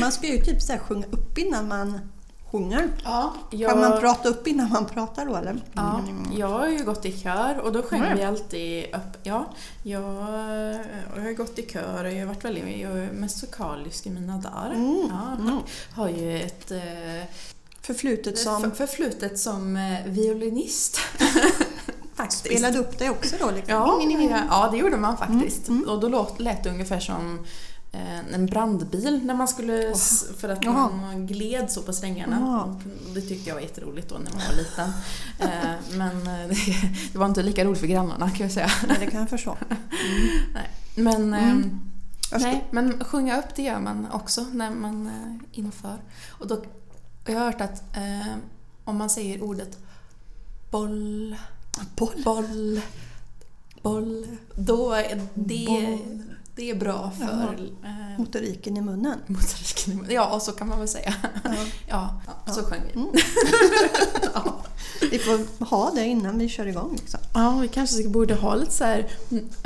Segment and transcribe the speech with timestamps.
[0.00, 1.98] Man ska ju typ så sjunga upp innan man
[2.50, 2.88] sjunger.
[3.04, 5.56] Ja, jag, Kan man prata upp innan man pratar då eller?
[5.72, 6.00] ja,
[6.36, 8.16] jag har ju gått i kör och då sjöng Mm.
[8.18, 9.16] vi alltid upp.
[9.22, 9.46] Ja,
[9.82, 10.02] jag,
[11.16, 14.36] jag har gått i kör och jag har varit väldigt jag är musikalisk i mina
[14.36, 14.70] dagar.
[14.74, 15.58] Mm, Ja, mm.
[15.94, 16.78] Har ju ett eh,
[17.80, 20.98] Förflutet som för, förflutet som eh, violinist.
[22.14, 22.44] Faktiskt.
[22.46, 23.50] spelade upp det också då?
[23.50, 23.74] Liksom.
[23.74, 25.68] Ja, ja, ja, det gjorde man faktiskt.
[25.68, 25.94] Mm, mm.
[25.94, 27.44] Och då lät det ungefär som eh,
[28.34, 30.90] en brandbil när man skulle, s- för att Jaha.
[30.90, 32.36] man gled så på strängarna.
[32.40, 32.80] Jaha.
[33.14, 34.92] Det tyckte jag var jätteroligt då när man var liten.
[35.38, 36.56] Eh, men eh,
[37.12, 38.70] det, var inte lika roligt för grannarna kan jag säga.
[38.88, 39.56] Nej, det kan jag förstå.
[40.94, 41.80] Men, eh, Mm.
[42.30, 45.96] Jag ska- nej, men sjunga upp det gör man också när man eh, inför.
[46.30, 46.64] Och då,
[47.26, 48.34] jag har hört att eh,
[48.84, 49.78] om man säger ordet
[50.70, 51.36] boll,
[51.96, 52.22] Boll.
[52.24, 52.80] boll,
[53.82, 56.22] boll, då är det, Boll.
[56.56, 59.18] Det är bra för eh, Motoriken i munnen.
[59.26, 60.06] motoriken.
[60.10, 61.14] Ja, så kan man väl säga.
[61.44, 61.50] Ja.
[61.88, 63.00] Ja, ja så sjöng vi.
[63.00, 63.08] Mm.
[65.10, 66.96] Vi får ha det innan vi kör igång.
[67.00, 67.20] Liksom.
[67.34, 68.98] Ja, vi kanske borde ha lite så här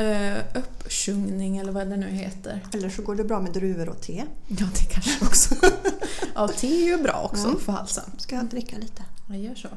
[0.00, 2.60] uh, uppsjungning eller vad det nu heter.
[2.72, 4.24] Eller så går det bra med druvor och te.
[4.46, 5.54] Ja, det kanske också.
[6.34, 7.60] ja, te är ju bra också Mm.
[7.60, 8.04] för halsen.
[8.18, 9.02] Ska jag dricka lite?
[9.28, 9.68] Jag gör så.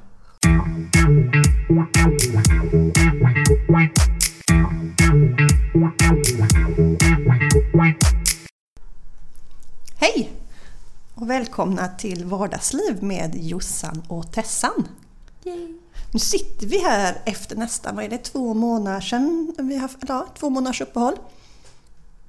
[9.95, 10.31] Hej!
[11.15, 14.87] Och välkomna till Vardagsliv med Jossan och Tessan.
[16.13, 19.97] Nu sitter vi här efter nästan, vad är det, två månader sedan vi har haft,
[20.07, 21.15] ja, två månaders uppehåll.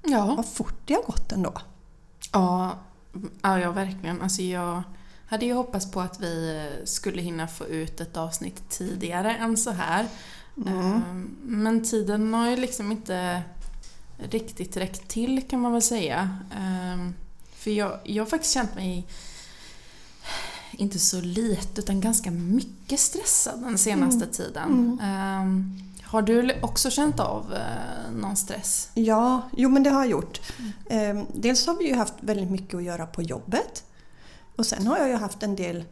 [0.03, 0.35] Ja.
[0.37, 1.53] Vad fort det har gått ändå.
[2.33, 2.79] Ja,
[3.43, 4.23] ja, ja, verkligen.
[4.23, 4.83] Alltså jag
[5.27, 9.71] hade ju hoppats på att vi skulle hinna få ut ett avsnitt tidigare än så
[9.71, 10.07] här.
[10.67, 13.43] Ehm, Men tiden har ju liksom inte
[14.31, 16.39] riktigt räckt till kan man väl säga.
[16.59, 17.15] Ehm,
[17.55, 19.07] För jag, jag har faktiskt känt mig
[20.73, 24.99] inte så lite utan ganska mycket stressad den senaste tiden.
[25.03, 28.91] Ehm, Har du också känt av eh, någon stress?
[28.95, 30.41] Ja, jo men det har jag gjort.
[30.87, 33.85] Eh, Dels har vi ju haft väldigt mycket att göra på jobbet.
[34.57, 35.85] Och sen har jag ju haft en del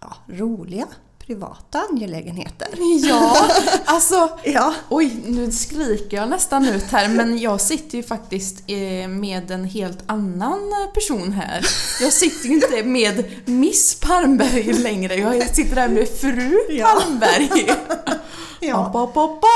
[0.00, 0.86] ja, roliga
[1.34, 2.68] privata angelägenheter.
[3.08, 3.36] Ja,
[3.84, 9.08] alltså Ja, Oj, nu skriker jag nästan ut här men jag sitter ju faktiskt eh,
[9.08, 10.60] med en helt annan
[10.94, 11.66] person här.
[12.00, 16.86] Jag sitter ju inte med Miss Palmberg längre, jag sitter där med fru Ja.
[16.86, 17.70] Palmberg.
[18.60, 18.90] ja.
[18.92, 19.48] Ba, ba, ba.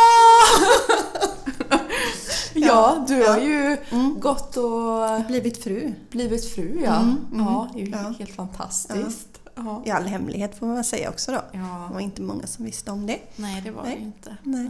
[2.55, 4.21] Ja, du har ju Mm.
[4.21, 5.95] gått och blivit fru.
[6.11, 6.97] blivit fru ja.
[6.97, 8.15] Mm, mm, Ja, det är ju ja.
[8.19, 9.29] helt fantastiskt.
[9.55, 9.83] Ja.
[9.87, 11.43] I all hemlighet får man väl säga också då.
[11.53, 11.89] Det Ja.
[11.93, 13.19] var inte många som visste om det.
[13.37, 13.99] Nej, det var det Nej.
[13.99, 14.37] ju inte.
[14.43, 14.61] Nej.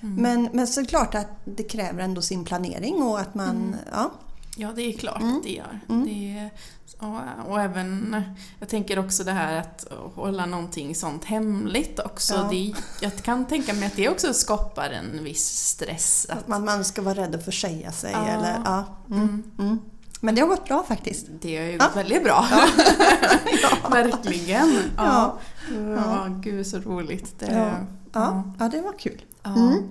[0.00, 0.14] Mm.
[0.22, 3.48] Men, men såklart att det kräver ändå sin planering och att man...
[3.56, 3.76] Mm.
[3.92, 4.10] Ja,
[4.56, 5.36] Ja, det är klart Mm.
[5.36, 5.80] att det gör.
[5.88, 6.04] Mm.
[6.06, 6.50] Det är,
[6.98, 8.22] och, och även,
[8.60, 12.34] jag tänker också det här att hålla någonting sånt hemligt också.
[12.34, 12.48] Ja.
[12.50, 16.26] Det, jag kan tänka mig att det också skapar en viss stress.
[16.30, 18.62] Att, att man, man ska vara rädd att försäga sig eller...
[18.64, 19.78] Ja, mm, mm.
[20.24, 21.26] Men det har gått bra faktiskt.
[21.40, 21.90] det är ju Ja.
[21.94, 22.46] väldigt bra.
[23.90, 24.82] Verkligen.
[24.96, 25.38] Ja.
[25.70, 25.94] Ja.
[25.96, 26.26] Ja.
[26.40, 27.38] gud så roligt.
[27.38, 27.70] Det, Ja.
[28.12, 29.22] Ja, ja, det var kul.
[29.42, 29.50] Ja.
[29.54, 29.82] Mm.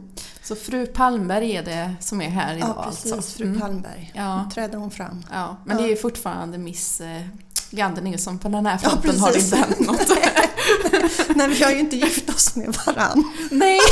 [0.44, 3.12] Så fru Palmberg är det som är här idag Ja, precis.
[3.14, 3.38] alltså.
[3.38, 3.60] Fru Mm.
[3.62, 4.12] Palmberg.
[4.16, 4.44] Ja.
[4.44, 5.24] Nu träder hon fram.
[5.32, 5.82] Ja, men Ja.
[5.84, 7.22] det är ju fortfarande Miss eh,
[7.70, 10.10] Leander Nilsson på den här Ja, fronten har det inte hänt något.
[11.36, 13.24] Nej, vi har ju inte gift oss med varann.
[13.52, 13.80] Nej!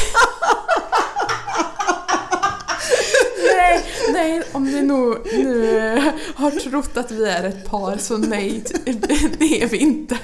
[4.22, 8.64] nej, nej, om ni nog nu har trott att vi är ett par så nej,
[9.40, 10.18] det är vi inte.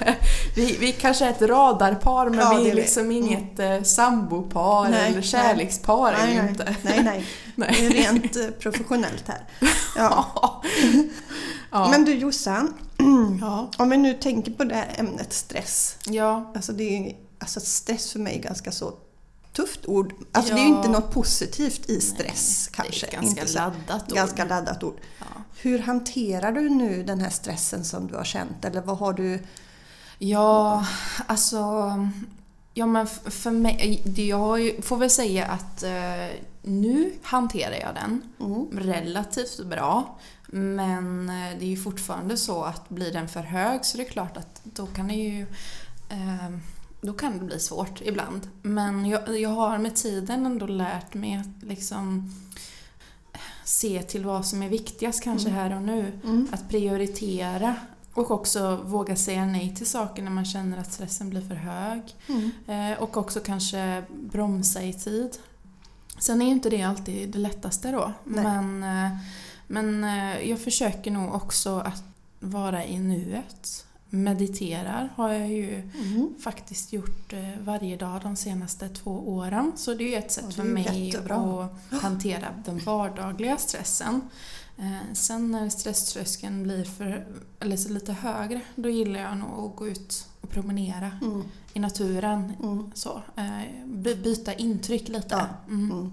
[0.56, 2.80] Vi, vi kanske är ett radarpar men Ja, vi är är vi.
[2.80, 5.22] liksom inget eh, sambopar Nej, eller nej.
[5.22, 6.76] kärlekspar är vi nej, inte.
[6.82, 7.24] nej, nej.
[7.54, 7.74] Nej.
[7.78, 9.46] Det är rent eh, professionellt här.
[9.96, 10.62] Ja.
[11.70, 11.88] ja.
[11.90, 12.74] Men du Jossan,
[13.40, 13.70] ja.
[13.78, 15.96] om vi nu tänker på det här ämnet stress.
[16.06, 16.52] ja.
[16.54, 18.92] Alltså, det är, alltså stress för mig är ganska så
[19.52, 20.12] tufft ord.
[20.32, 20.76] Alltså det är ju Ja.
[20.76, 23.06] inte något positivt i stress kanske.
[23.06, 24.16] Det är ett ganska inte laddat ord.
[24.16, 24.96] ganska laddat ord.
[25.18, 25.24] Ja.
[25.60, 28.64] Hur hanterar du nu den här stressen som du har känt?
[28.64, 29.42] Eller vad har du...
[30.18, 30.86] Ja,
[31.26, 31.58] alltså...
[32.74, 36.28] Ja men för mig, jag får väl säga att eh,
[36.62, 38.66] nu hanterar jag den Mm.
[38.80, 40.18] relativt bra.
[40.46, 44.10] Men eh, det är ju fortfarande så att blir den för hög så är det
[44.10, 45.42] klart att då kan det ju
[46.08, 46.48] eh,
[47.00, 48.48] då kan det bli svårt ibland.
[48.62, 52.34] Men jag, jag har med tiden ändå lärt mig att liksom
[53.64, 55.60] se till vad som är viktigast kanske Mm.
[55.60, 56.20] här och nu.
[56.24, 56.48] Mm.
[56.52, 57.76] Att prioritera
[58.14, 62.02] och också våga säga nej till saker när man känner att stressen blir för hög.
[62.28, 62.50] Mm.
[62.92, 65.30] Eh, och också kanske bromsa i tid.
[66.18, 68.12] Sen är ju inte det alltid det lättaste då.
[68.24, 68.44] Nej.
[68.44, 69.18] Men, eh,
[69.66, 72.02] men eh, jag försöker nog också att
[72.40, 73.84] vara i nuet.
[74.10, 76.34] Mediterar har jag ju Mm.
[76.40, 79.72] faktiskt gjort eh, varje dag de senaste två åren.
[79.76, 81.64] Så det är ju ett sätt för mig jättebra.
[81.92, 84.20] att hantera den vardagliga stressen.
[84.78, 87.26] Eh, Sen när stresströskeln blir för,
[87.60, 91.42] eller så lite högre, då gillar jag nog att gå ut och promenera Mm.
[91.74, 92.52] i naturen.
[92.62, 92.90] Mm.
[92.94, 95.26] Så, eh, by- byta intryck lite.
[95.34, 95.46] Ja.
[95.68, 95.90] Mm.
[95.92, 96.12] Mm.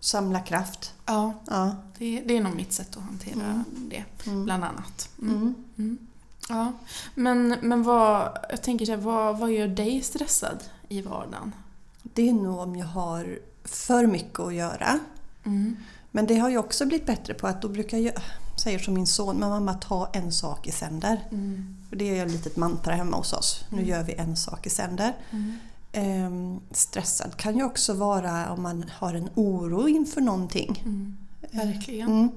[0.00, 0.94] Samla kraft.
[1.06, 1.76] Ja, Ja.
[1.98, 3.64] det, det är nog mitt sätt att hantera Mm.
[3.90, 4.04] det,
[4.44, 5.08] bland annat.
[6.50, 6.58] Mm.
[6.60, 6.68] Mm.
[6.68, 6.72] Mm.
[6.72, 6.72] Ja.
[7.14, 11.52] Men, men vad, jag tänker så här, vad, vad gör dig stressad i vardagen?
[12.02, 14.98] Det är nog om jag har för mycket att göra.
[15.44, 15.76] Mm.
[16.10, 18.14] Men det har jag också blivit bättre på att då brukar jag,
[18.62, 21.20] säger som min son, men mamma ta en sak i sänder.
[21.30, 21.76] Mm.
[21.90, 23.64] Det är ett litet mantra hemma hos oss.
[23.70, 23.90] Nu Mm.
[23.90, 25.12] gör vi en sak i sänder.
[25.30, 25.58] Mm.
[25.92, 30.82] Ehm, stressad kan ju också vara om man har en oro inför någonting.
[30.84, 31.16] Mm.
[31.50, 32.30] Verkligen.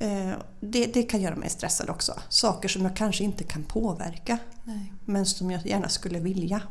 [0.00, 0.28] Mm.
[0.30, 2.14] Eh, det, det kan göra mig stressad också.
[2.28, 4.92] Saker som jag kanske inte kan påverka Nej.
[5.04, 6.62] men som jag gärna skulle vilja.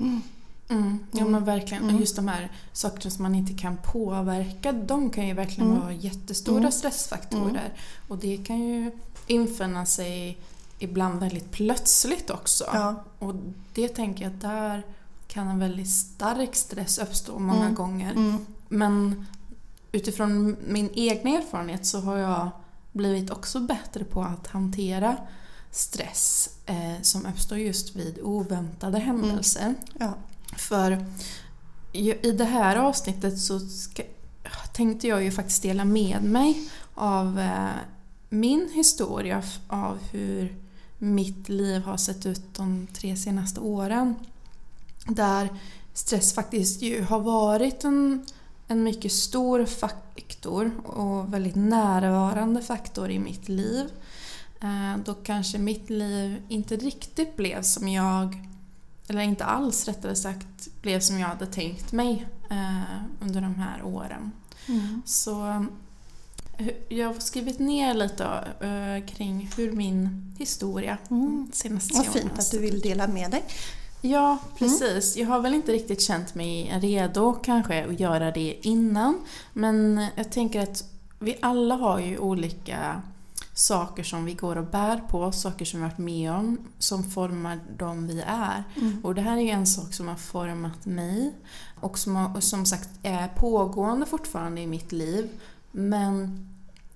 [0.00, 0.20] Mm.
[0.68, 0.76] Ja
[1.20, 1.32] Mm.
[1.32, 1.82] men verkligen.
[1.82, 1.94] Mm.
[1.94, 5.80] Och just de här sakerna som man inte kan påverka, de kan ju verkligen Mm.
[5.82, 6.72] vara jättestora Mm.
[6.72, 7.72] stressfaktorer.
[8.08, 8.90] Och det kan ju
[9.26, 10.38] infinna sig
[10.78, 12.64] ibland väldigt plötsligt också.
[12.72, 13.04] Ja.
[13.18, 13.34] Och
[13.74, 14.82] det tänker jag att där
[15.28, 17.74] kan en väldigt stark stress uppstå många Mm.
[17.74, 18.12] gånger.
[18.12, 18.46] Mm.
[18.68, 19.26] Men
[19.94, 22.50] utifrån min egna erfarenhet så har jag
[22.92, 25.16] blivit också bättre på att hantera
[25.70, 29.74] stress eh, som uppstår just vid oväntade händelser.
[29.98, 30.14] Ja.
[30.56, 31.06] För
[31.92, 34.02] i det här avsnittet så ska,
[34.72, 37.68] tänkte jag ju faktiskt dela med mig av eh,
[38.28, 40.56] min historia av hur
[40.98, 44.14] mitt liv har sett ut de tre senaste åren.
[45.06, 45.48] Där
[45.92, 48.26] stress faktiskt ju har varit en,
[48.68, 53.86] en mycket stor faktor och väldigt närvarande faktor i mitt liv.
[54.60, 58.38] Eh, Då kanske mitt liv inte riktigt blev som jag
[59.08, 62.82] eller inte alls rättare sagt, blev som jag hade tänkt mig eh,
[63.20, 64.32] under de här åren.
[64.68, 65.02] Mm.
[65.04, 65.46] Så
[66.58, 68.44] eh, jag har skrivit ner lite
[69.06, 71.48] kring hur min historia Mm.
[71.52, 73.44] senaste Vad fint att du vill dela med dig.
[74.06, 75.16] Ja, precis.
[75.16, 79.20] Jag har väl inte riktigt känt mig redo kanske att göra det innan.
[79.52, 80.84] Men jag tänker att
[81.18, 83.02] vi alla har ju olika
[83.54, 87.60] saker som vi går och bär på, saker som vi varit med om, som formar
[87.78, 88.64] de vi är.
[88.76, 89.04] Mm.
[89.04, 91.34] Och det här är ju en sak som har format mig
[91.80, 95.28] och som, har, som sagt är pågående fortfarande i mitt liv.
[95.72, 96.48] Men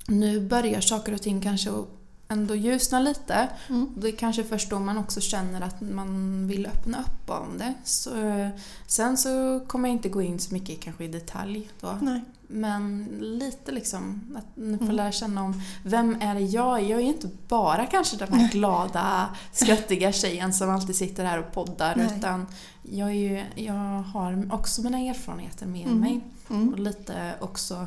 [0.07, 1.98] nu börjar saker och ting kanske att
[2.29, 3.49] ändå ljusna lite.
[3.69, 3.89] Mm.
[3.97, 7.75] Det är kanske först då man också känner att man vill öppna upp om det.
[7.85, 8.49] Så, eh,
[8.87, 11.99] sen så kommer jag inte gå in så mycket kanske i detalj då.
[12.03, 12.25] Nej.
[12.51, 14.97] Men lite liksom att ni får Mm.
[14.97, 16.83] lära känna om vem är det jag är?
[16.83, 21.39] Jag är ju inte bara kanske den här glada, skrattiga tjejen som alltid sitter här
[21.39, 22.19] och poddar Nej.
[22.19, 22.47] utan
[22.83, 26.01] jag, är ju, jag har också mina erfarenheter med Mm.
[26.01, 26.21] mig.
[26.51, 26.73] Mm.
[26.73, 27.87] Och lite också,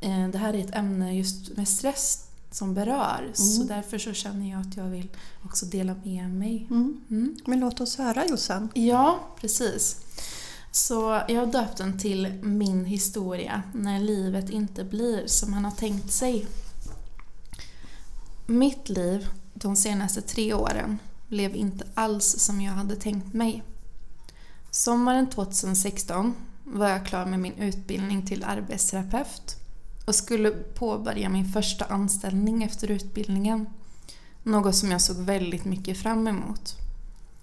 [0.00, 3.66] eh, det här är ett ämne just med stress som berör så Mm.
[3.68, 5.08] därför så känner jag att jag vill
[5.44, 6.66] också dela med mig.
[6.70, 7.00] Mm.
[7.10, 7.36] Mm.
[7.46, 8.68] Men låt oss höra Jossan.
[8.74, 9.96] Ja, precis.
[10.70, 16.12] Så jag döpt den till Min historia när livet inte blir som man har tänkt
[16.12, 16.46] sig.
[18.46, 23.62] Mitt liv de senaste tre åren blev inte alls som jag hade tänkt mig.
[24.70, 29.56] Sommaren 2016 var jag klar med min utbildning till arbetsterapeut
[30.04, 33.66] och skulle påbörja min första anställning efter utbildningen.
[34.42, 36.76] Något som jag såg väldigt mycket fram emot.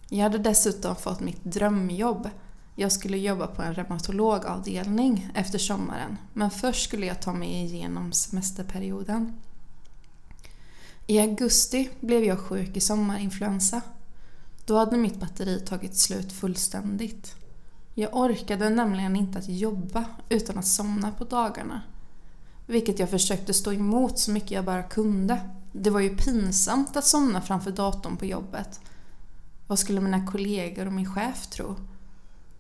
[0.09, 2.29] Jag hade dessutom fått mitt drömjobb.
[2.75, 6.17] Jag skulle jobba på en reumatologavdelning efter sommaren.
[6.33, 9.39] Men först skulle jag ta mig igenom semesterperioden.
[11.07, 13.81] I augusti blev jag sjuk i sommarinfluensa.
[14.65, 17.35] Då hade mitt batteri tagit slut fullständigt.
[17.93, 21.81] Jag orkade nämligen inte att jobba utan att somna på dagarna.
[22.69, 25.39] Vilket jag försökte stå emot så mycket jag bara kunde.
[25.71, 28.79] Det var ju pinsamt att somna framför datorn på jobbet.
[29.67, 31.75] Vad skulle mina kollegor och min chef tro?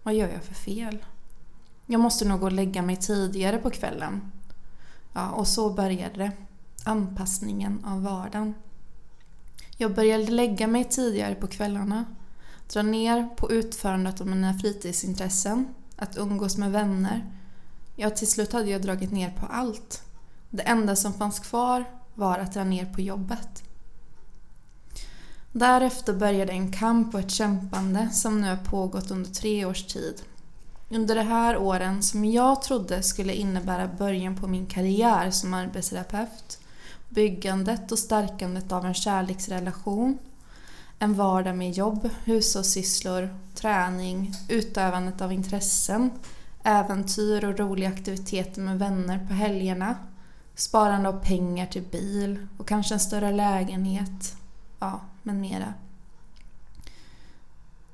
[0.03, 0.97] Vad gör jag för fel?
[1.85, 4.31] Jag måste nog gå och lägga mig tidigare på kvällen.
[5.13, 6.31] Ja, och så började det.
[6.83, 8.53] Anpassningen av vardagen.
[9.77, 12.05] Jag började lägga mig tidigare på kvällarna.
[12.73, 15.67] Dra ner på utförandet av mina fritidsintressen.
[15.95, 17.38] Att umgås med vänner.
[18.01, 20.03] Ja, till slut hade jag dragit ner på allt.
[20.49, 23.63] Det enda som fanns kvar var att dra ner på jobbet.
[25.51, 30.21] Därefter började en kamp och ett kämpande som nu har pågått under tre års tid.
[30.89, 36.59] Under de här åren som jag trodde skulle innebära början på min karriär som arbetsterapeut
[37.09, 40.17] byggandet och stärkandet av en kärleksrelation,
[40.99, 46.11] en vardag med jobb, hushållssysslor, träning, utövandet av intressen,
[46.63, 49.95] äventyr och roliga aktiviteter med vänner på helgerna,
[50.55, 54.35] sparande av pengar till bil och kanske en större lägenhet,
[54.79, 55.73] ja, med mera.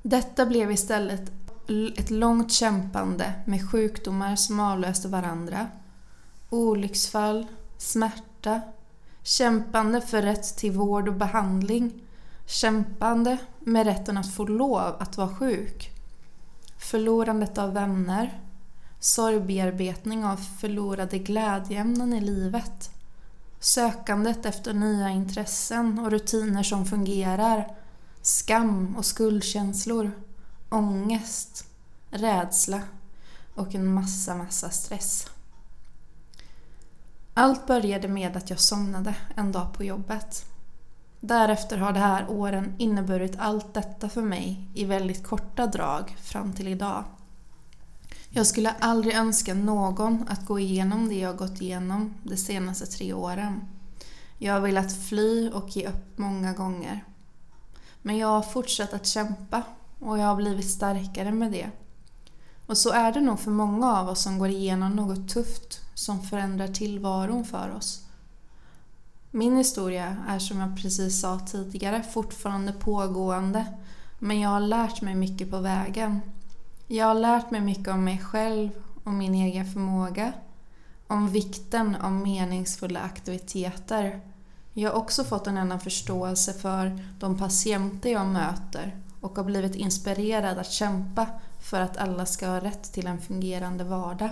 [0.02, 1.32] Detta blev istället
[1.96, 5.66] ett långt kämpande med sjukdomar som avlöste varandra,
[6.50, 7.46] olycksfall,
[7.78, 8.60] smärta,
[9.22, 12.02] kämpande för rätt till vård och behandling,
[12.46, 15.90] kämpande med rätten att få lov att vara sjuk,
[16.78, 18.40] förlorandet av vänner,
[19.00, 22.90] sorgbearbetning av förlorade glädjeämnen i livet,
[23.60, 27.76] sökandet efter nya intressen och rutiner som fungerar,
[28.22, 30.10] skam och skuldkänslor,
[30.68, 31.66] ångest,
[32.10, 32.80] rädsla
[33.54, 35.26] och en massa, massa stress.
[37.34, 40.44] Allt började med att jag somnade en dag på jobbet.
[41.20, 46.52] Därefter har de här åren inneburit allt detta för mig i väldigt korta drag fram
[46.52, 47.04] till idag.
[48.36, 53.12] Jag skulle aldrig önska någon att gå igenom det jag gått igenom de senaste tre
[53.12, 53.60] åren.
[54.38, 57.04] Jag har velat fly och ge upp många gånger.
[58.02, 59.62] Men jag har fortsatt att kämpa
[60.00, 61.70] och jag har blivit starkare med det.
[62.66, 66.22] Och så är det nog för många av oss som går igenom något tufft som
[66.22, 68.04] förändrar tillvaron för oss.
[69.30, 73.66] Min historia är som jag precis sa tidigare fortfarande pågående
[74.18, 76.20] men jag har lärt mig mycket på vägen.
[76.88, 78.70] Jag har lärt mig mycket om mig själv
[79.04, 80.32] och min egen förmåga.
[81.06, 84.20] Om vikten av meningsfulla aktiviteter.
[84.72, 89.74] Jag har också fått en annan förståelse för de patienter jag möter och har blivit
[89.74, 91.26] inspirerad att kämpa
[91.60, 94.30] för att alla ska ha rätt till en fungerande vardag.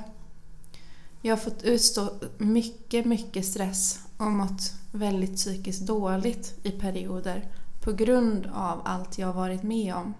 [1.21, 7.49] Jag har fått utstå mycket, mycket stress och mått väldigt psykiskt dåligt i perioder
[7.85, 10.15] på grund av allt jag har varit med om.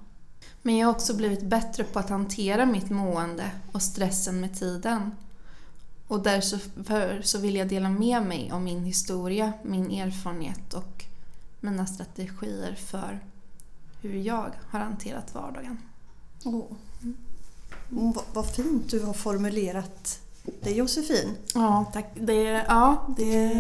[0.67, 5.11] Men jag har också blivit bättre på att hantera mitt mående och stressen med tiden.
[6.07, 11.05] Och därför så vill jag dela med mig om min historia, min erfarenhet och
[11.61, 13.21] mina strategier för
[14.01, 15.79] hur jag har hanterat vardagen.
[16.45, 16.73] Oh.
[17.03, 17.17] Mm.
[17.89, 20.21] Vad, vad fint du har formulerat
[20.61, 21.37] det Josefin.
[21.55, 22.11] Ja, tack.
[22.15, 23.53] Det, ja, det...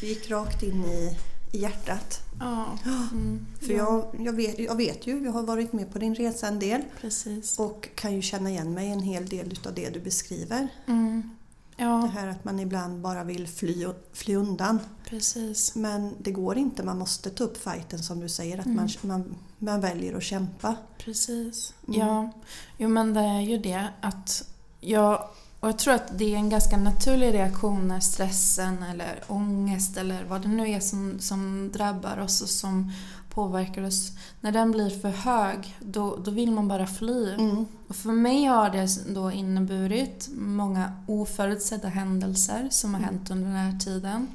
[0.00, 1.16] det gick rakt in i,
[1.52, 2.20] i hjärtat.
[2.40, 2.78] Ja.
[3.12, 3.46] Mm.
[3.60, 6.58] För jag, jag, vet, jag vet ju, jag har varit med på din resa en
[6.58, 6.82] del.
[7.00, 7.58] Precis.
[7.58, 10.68] Och kan ju känna igen mig en hel del utav det du beskriver.
[10.86, 11.30] Mm.
[11.76, 11.86] Ja.
[11.86, 14.80] Det här att man ibland bara vill fly, fly undan.
[15.08, 15.74] Precis.
[15.74, 18.58] Men det går inte, man måste ta upp fighten som du säger.
[18.58, 18.76] Att mm.
[18.76, 20.76] man, man, man väljer att kämpa.
[20.98, 21.74] Precis.
[21.88, 22.00] Mm.
[22.00, 22.32] Ja,
[22.78, 24.48] jo men det är ju det att
[24.80, 25.28] jag
[25.66, 30.24] och jag tror att det är en ganska naturlig reaktion när stressen eller ångest eller
[30.24, 32.92] vad det nu är som, som drabbar oss och som
[33.30, 34.12] påverkar oss.
[34.40, 37.34] När den blir för hög, då, då vill man bara fly.
[37.34, 37.66] Mm.
[37.88, 43.56] Och för mig har det då inneburit många oförutsedda händelser som har hänt under den
[43.56, 44.28] här tiden.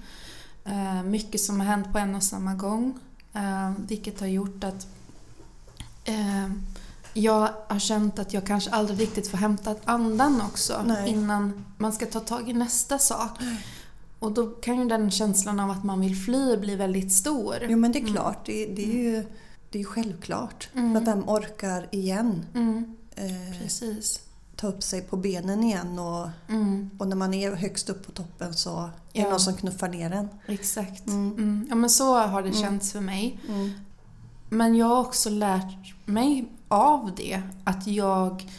[0.67, 2.99] Uh, mycket som har hänt på en och samma gång.
[3.35, 4.87] Uh, vilket har gjort att
[6.09, 6.51] uh,
[7.13, 11.09] jag har känt att jag kanske aldrig riktigt får hämta andan också Nej.
[11.09, 13.31] innan man ska ta tag i nästa sak.
[14.19, 17.55] Och då kan ju den känslan av att man vill fly bli väldigt stor.
[17.69, 18.13] Jo men det är mm.
[18.13, 18.75] klart, mm.
[18.75, 19.25] det, det, är ju
[19.69, 20.69] det är självklart.
[20.73, 20.95] Mm.
[20.95, 22.95] Att vem orkar igen mm.
[23.15, 24.21] eh, Precis.
[24.55, 26.89] ta upp sig på benen igen och, mm.
[26.97, 30.11] och när man är högst upp på toppen så är det någon som knuffar ner
[30.11, 30.29] en.
[30.47, 31.07] Exakt.
[31.07, 31.67] Mm.
[31.69, 33.39] Ja men så har det känts för mig.
[34.49, 38.49] Men jag har också lärt mig av det att jag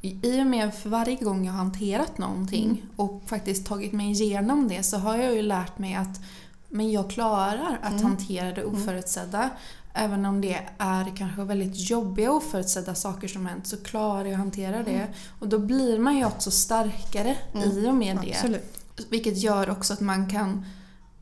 [0.00, 2.88] i och med för varje gång jag har hanterat någonting mm.
[2.96, 6.20] och faktiskt tagit mig igenom det så har jag ju lärt mig att
[6.68, 8.04] men jag klarar att mm.
[8.04, 8.74] hantera det mm.
[8.74, 9.38] oförutsedda.
[9.38, 9.50] Mm.
[9.94, 14.38] Även om det är kanske väldigt jobbiga oförutsedda saker som hänt så klarar jag att
[14.38, 14.90] hantera det.
[14.90, 15.12] Mm.
[15.38, 17.70] Och då blir man ju också starkare mm.
[17.70, 18.34] i och med det.
[18.34, 18.80] Absolut.
[19.08, 20.64] Vilket gör också att man kan,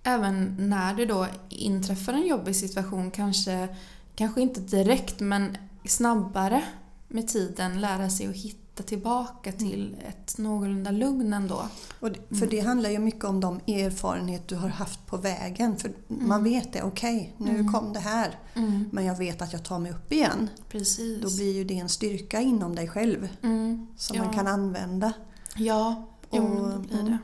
[0.02, 3.68] även när det då inträffar en jobbig situation, kanske,
[4.14, 5.56] kanske inte direkt men
[5.90, 6.64] snabbare
[7.08, 9.58] med tiden lära sig att hitta tillbaka mm.
[9.58, 11.68] till ett någorlunda lugn ändå.
[12.00, 15.76] Och det, för det handlar ju mycket om de erfarenheter du har haft på vägen.
[15.76, 16.28] För mm.
[16.28, 17.72] man vet det, okej okay, nu mm.
[17.72, 18.38] kom det här.
[18.54, 18.88] Mm.
[18.92, 20.50] Men jag vet att jag tar mig upp igen.
[20.68, 21.22] Precis.
[21.22, 23.28] Då blir ju det en styrka inom dig själv.
[23.42, 23.86] Mm.
[23.96, 24.24] Som ja.
[24.24, 25.12] man kan använda.
[25.56, 27.06] Ja, jo, och, det blir det.
[27.06, 27.18] Mm.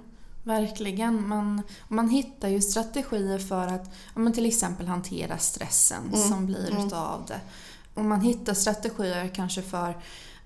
[0.45, 1.29] Verkligen.
[1.29, 7.25] Man, man hittar ju strategier för att ja, till exempel hantera stressen som blir utav
[7.29, 7.41] det.
[7.95, 9.89] Och man hittar strategier kanske för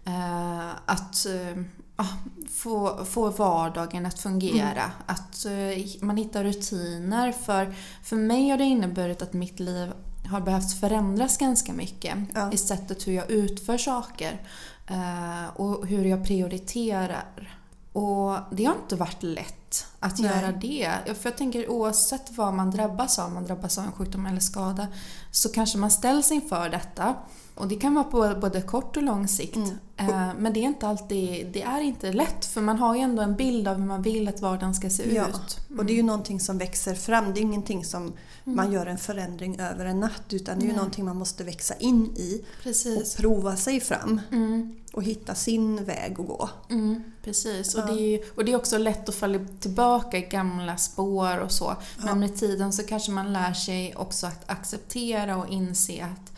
[0.04, 1.62] eh, att eh,
[1.96, 2.14] ah,
[2.50, 4.82] få, få vardagen att fungera.
[4.82, 4.90] Mm.
[5.06, 7.32] Att eh, man hittar rutiner.
[7.32, 9.92] För, för mig har det inneburit att mitt liv
[10.26, 12.52] har behövt förändras ganska mycket Ja.
[12.52, 14.40] i sättet hur jag utför saker
[14.86, 17.55] eh, och hur jag prioriterar.
[17.96, 20.30] Och det har inte varit lätt att Nej.
[20.30, 20.90] göra det.
[21.04, 24.40] För jag tänker oavsett vad man drabbas av, om man drabbas av en sjukdom eller
[24.40, 24.88] skada,
[25.30, 27.14] så kanske man ställs inför detta.
[27.58, 29.56] Och det kan vara på både kort och lång sikt.
[29.56, 29.70] Mm.
[29.96, 33.22] Eh, Men det är inte alltid, det är inte lätt för man har ju ändå
[33.22, 35.58] en bild av hur man vill att vardagen ska se Ja, ut.
[35.78, 37.34] Och det är ju någonting som växer fram.
[37.34, 38.12] Det är ingenting som
[38.44, 41.74] man gör en förändring över en natt utan det är ju någonting man måste växa
[41.74, 43.16] in i och Precis.
[43.16, 44.76] prova sig fram Mm.
[44.92, 46.48] och hitta sin väg att gå.
[46.70, 47.74] Mm, precis.
[47.74, 47.86] Och, Ja.
[47.94, 51.76] det är och det är också lätt att falla tillbaka i gamla spår och så.
[51.98, 52.14] Men Ja.
[52.14, 56.32] med tiden så kanske man lär sig också att acceptera och inse att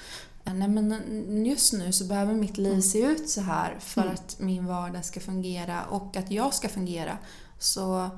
[0.55, 4.15] Nej men just nu så behöver mitt liv se ut så här för Mm.
[4.15, 7.19] att min vardag ska fungera och att jag ska fungera.
[7.59, 8.11] Så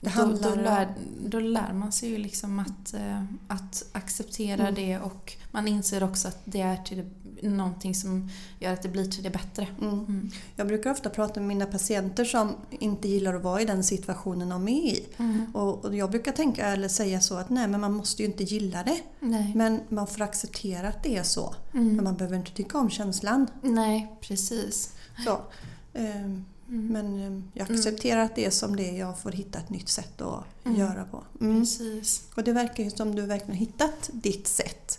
[0.00, 0.94] Det då, handlar då, lär,
[1.26, 4.74] då lär man sig ju liksom att, eh, att acceptera Mm.
[4.74, 7.10] det och man inser också att det är till det,
[7.50, 9.66] någonting som gör att det blir till det bättre.
[9.80, 9.94] Mm.
[9.94, 10.30] Mm.
[10.56, 14.48] Jag brukar ofta prata med mina patienter som inte gillar att vara i den situationen
[14.48, 15.06] de är i.
[15.16, 15.46] Mm.
[15.54, 18.44] Och, och jag brukar tänka eller säga så att nej men man måste ju inte
[18.44, 19.00] gilla det.
[19.20, 19.52] Nej.
[19.54, 21.54] Men man får acceptera att det är så.
[21.74, 21.96] Mm.
[21.96, 23.46] Men man behöver inte tycka om känslan.
[23.62, 24.92] Nej, precis.
[25.24, 25.40] Så.
[25.94, 26.86] Ehm, Mm.
[26.92, 28.98] Men ehm, jag accepterar att det är som det är.
[28.98, 30.78] Jag får hitta ett nytt sätt att Mm.
[30.78, 31.22] göra på.
[31.40, 31.60] Mm.
[31.60, 32.22] Precis.
[32.36, 34.98] Och det verkar ju som du verkligen hittat ditt sätt.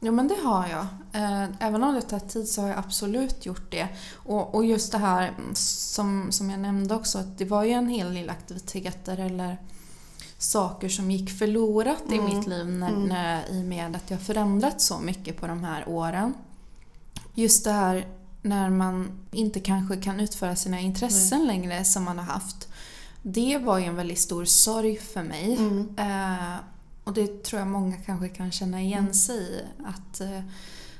[0.00, 0.06] Mm.
[0.06, 0.86] Jo men det har jag.
[1.22, 3.88] Eh, Även om det tar tid så har jag absolut gjort det.
[4.14, 7.70] Och, och just det här mm, som, som jag nämnde också, att det var ju
[7.72, 9.56] en hel del aktiviteter eller
[10.38, 12.24] saker som gick förlorat i Mm.
[12.36, 13.02] mitt liv när, Mm.
[13.08, 16.34] när, i och med att jag förändrats så mycket på de här åren.
[17.34, 18.06] Just det här
[18.42, 22.68] när man inte kanske kan utföra sina intressen längre som man har haft.
[23.22, 25.56] Det var ju en väldigt stor sorg för mig.
[25.56, 25.94] Mm.
[25.98, 26.54] Eh,
[27.06, 29.60] och det tror jag många kanske kan känna igen sig i.
[29.84, 30.40] Att eh,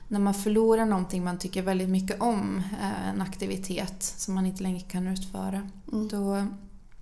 [0.08, 4.62] när man förlorar någonting man tycker väldigt mycket om, eh, en aktivitet som man inte
[4.62, 6.08] längre kan utföra, Mm.
[6.08, 6.46] då,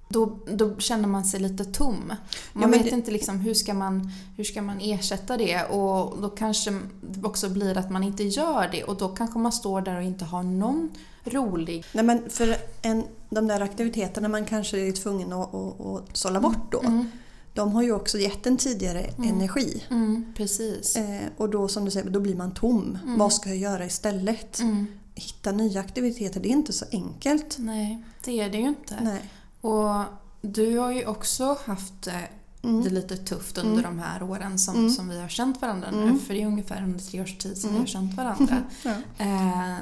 [0.09, 2.13] då, då känner man sig lite tom.
[2.53, 6.23] Man Ja, vet det- inte liksom hur ska, man, hur ska man ersätta det och
[6.23, 6.71] då kanske
[7.11, 10.03] det också blir att man inte gör det och då kanske man står där och
[10.03, 10.91] inte har någon
[11.25, 11.85] rolig...
[11.93, 16.41] Nej, men för en, de där aktiviteterna man kanske är tvungen att, att, att sålla
[16.41, 16.81] bort då.
[16.81, 17.11] Mm,
[17.55, 19.85] De har ju också gett en tidigare energi.
[19.91, 20.97] mm, precis.
[20.97, 22.99] Eh, och då som du säger, då blir man tom.
[23.05, 23.19] Mm.
[23.19, 24.61] Vad ska jag göra istället?
[24.61, 27.57] Mm, Hitta nya aktiviteter, det är inte så enkelt.
[27.59, 28.99] nej, det är det ju inte.
[29.03, 29.31] Nej.
[29.61, 30.05] Och
[30.43, 32.15] du har ju också haft eh,
[32.63, 32.85] Mm.
[32.85, 34.91] det lite tufft under de här åren som, Mm.
[34.91, 36.03] som vi har känt varandra nu.
[36.03, 36.21] Mm.
[36.21, 37.75] För det är ungefär under tre års tid som Mm.
[37.75, 38.63] vi har känt varandra.
[38.83, 38.91] Ja.
[39.19, 39.75] eh,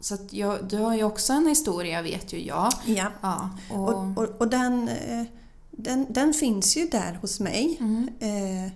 [0.00, 2.72] så jag, du har ju också en historia vet ju jag.
[2.86, 3.10] ja.
[3.22, 5.22] Ja, och, Och, och, och den, eh,
[5.76, 7.76] den, den finns ju där hos mig.
[7.80, 8.72] mm, Eh,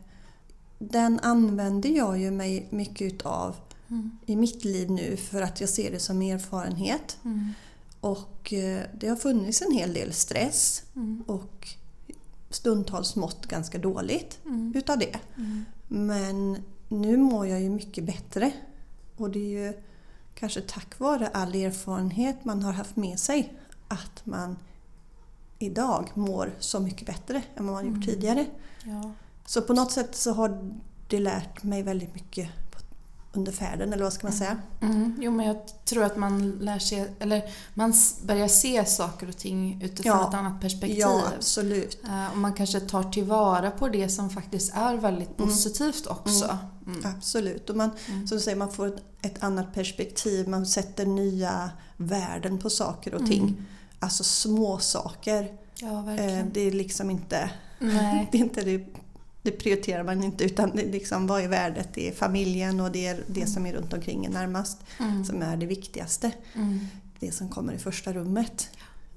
[0.78, 3.56] Den använder jag ju mig mycket utav
[3.88, 7.18] mm, i mitt liv nu för att jag ser det som erfarenhet.
[7.24, 7.52] mm,
[8.00, 11.68] Och eh, det har funnits en hel del stress mm, och
[12.50, 15.16] stundtals mått ganska dåligt mm, utav det.
[15.36, 16.56] mm, Men
[16.88, 18.52] nu mår jag ju mycket bättre.
[19.16, 19.72] Och det är ju
[20.34, 23.52] kanske tack vare all erfarenhet man har haft med sig
[23.88, 24.56] att man
[25.62, 28.07] idag mår så mycket bättre än vad man gjort Mm.
[28.07, 28.46] tidigare.
[28.85, 29.12] ja.
[29.46, 30.70] Så på något sätt så har
[31.09, 32.49] det lärt mig väldigt mycket
[33.33, 34.57] under färden, eller vad ska man säga?
[34.81, 37.42] Mm, jo men jag tror att man lär sig, eller
[37.75, 37.94] man
[38.27, 40.29] börjar se saker och ting utifrån Ja.
[40.29, 40.99] ett annat perspektiv.
[40.99, 41.99] Ja, absolut.
[42.05, 45.49] Eh, Och man kanske tar tillvara på det som faktiskt är väldigt Mm.
[45.51, 46.59] positivt också.
[46.87, 47.01] Mm.
[47.16, 47.70] Absolut.
[47.70, 48.27] Och man, Mm.
[48.27, 53.14] som du säger, man får ett, ett annat perspektiv, man sätter nya värden på saker
[53.14, 53.66] och ting.
[54.00, 54.06] Mm.
[54.06, 55.52] Alltså små saker.
[55.74, 56.44] Ja, Eh.
[56.52, 58.86] Det är liksom inte det, är inte det,
[59.42, 61.88] det prioriterar man inte utan det liksom, vad är värdet?
[61.94, 65.24] Det är familjen och det är det som är runt omkring en närmast Mm.
[65.24, 66.30] som är det viktigaste.
[66.54, 66.80] Mm.
[67.20, 68.68] Det som kommer i första rummet.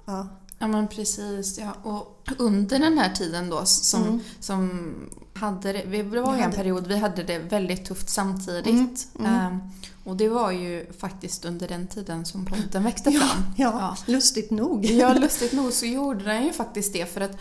[0.05, 0.27] Ja.
[0.59, 1.57] Ja men precis.
[1.59, 1.73] Ja.
[1.83, 4.19] Och under den här tiden då som, Mm.
[4.39, 4.95] som
[5.43, 8.67] hade det, vi- det var ju en period vi hade det väldigt tufft samtidigt.
[8.67, 9.35] Mm, mm.
[9.39, 9.59] Ehm,
[10.03, 13.43] och det var ju faktiskt under den tiden som podden växte Ja, fram.
[13.57, 14.85] ja, lustigt nog.
[14.85, 17.37] Ja, lustigt nog så gjorde den ju faktiskt det för att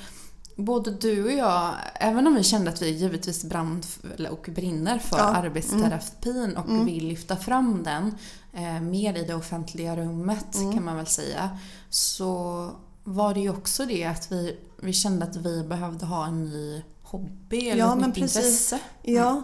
[0.56, 3.82] både du och jag, även om vi kände att vi givetvis brann
[4.30, 6.84] och brinner för Ja, arbetsterapin och Mm.
[6.84, 8.14] vill lyfta fram den
[8.52, 10.72] eh, mer i det offentliga rummet Mm.
[10.72, 11.58] kan man väl säga,
[11.90, 12.70] så
[13.04, 16.82] var det ju också det att vi, vi kände att vi behövde ha en ny
[17.12, 18.36] hobby eller Ja, ett men nytt precis.
[18.36, 18.78] intresse.
[19.02, 19.42] Ja,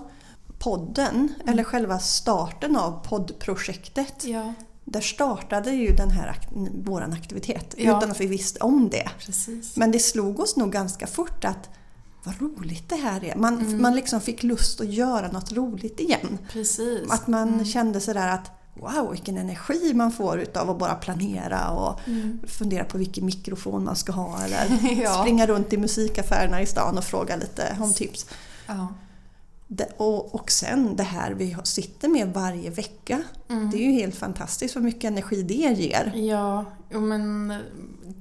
[0.59, 4.55] podden, eller själva starten av poddprojektet, Ja.
[4.85, 6.41] där startade ju den här
[6.85, 7.99] våran aktivitet Ja.
[7.99, 9.11] utan att vi visste om det.
[9.27, 9.77] Precis.
[9.77, 11.69] Men det slog oss nog ganska fort att
[12.25, 13.37] vad roligt det här är.
[13.37, 13.83] Man, Mm.
[13.83, 16.39] man liksom fick lust att göra något roligt igen.
[16.53, 17.11] Precis.
[17.11, 17.65] Att man Mm.
[17.65, 22.39] kände sådär att wow vilken energi man får utav att bara planera och Mm.
[22.47, 25.21] fundera på vilken mikrofon man ska ha eller Ja.
[25.21, 28.27] springa runt i musikaffärerna i stan och fråga lite om tips.
[28.67, 28.89] Ja.
[29.71, 33.23] Det, och, och sen det här vi sitter med varje vecka.
[33.49, 33.71] Mm.
[33.71, 36.13] Det är ju helt fantastiskt vad mycket energi det ger.
[36.17, 37.55] Ja, men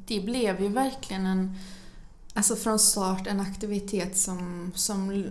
[0.07, 1.55] det blev ju verkligen en,
[2.33, 5.25] alltså från start en aktivitet som, som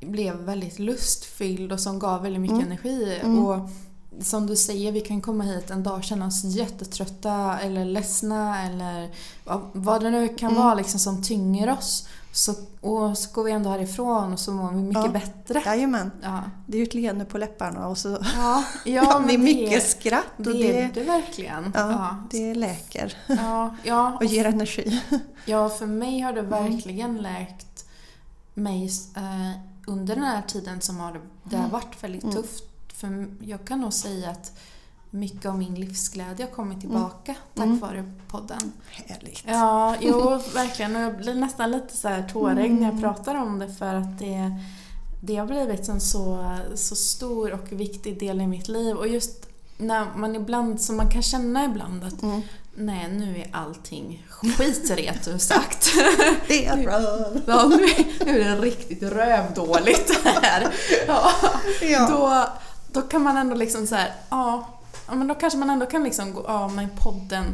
[0.00, 2.66] blev väldigt lustfylld och som gav väldigt mycket Mm.
[2.66, 3.20] energi.
[3.22, 3.38] Mm.
[3.46, 3.70] Och
[4.20, 8.62] som du säger, vi kan komma hit en dag och känna oss jättetrötta eller ledsna
[8.62, 9.10] eller
[9.72, 10.62] vad- det nu kan Mm.
[10.62, 12.08] vara liksom som tynger oss.
[12.32, 15.08] Så, och så går vi ändå härifrån och så mår vi mycket Ja.
[15.10, 15.62] bättre.
[15.66, 19.34] Jajamän, Ja, det är ju ett leende på läpparna och så ja, ja, ja det
[19.34, 21.72] är mycket skratt och det, är det, det verkligen.
[21.74, 25.00] ja, det läker ja, ja, och ger energi.
[25.44, 26.50] Ja, för mig har det Mm.
[26.50, 27.84] verkligen läkt
[28.54, 29.50] mig eh,
[29.86, 32.34] under den här tiden som har, det har varit väldigt Mm.
[32.34, 32.64] tufft.
[33.00, 34.52] För jag kan nog säga att
[35.10, 37.78] mycket av min livsglädje har kommit tillbaka tack Mm.
[37.78, 38.72] vare podden.
[38.90, 39.42] Härligt.
[39.46, 40.96] Ja, jo verkligen.
[40.96, 43.00] Och jag blir nästan lite så här tårögd när jag Mm.
[43.00, 44.52] pratar om det för att det,
[45.22, 48.96] det har blivit en så, så stor och viktig del i mitt liv.
[48.96, 52.40] Och just när man ibland, som man kan känna ibland att Mm.
[52.74, 55.88] nej nu är allting skit rent ut sagt.
[56.48, 57.00] Det är bra.
[57.46, 60.74] Ja, nu, är- nu är det riktigt rövdåligt här.
[61.06, 61.30] Ja,
[61.82, 62.08] Ja.
[62.08, 62.46] då,
[62.92, 64.68] då kan man ändå liksom så här, ja,
[65.08, 67.44] ja, men då kanske man ändå kan liksom gå, ja men podden,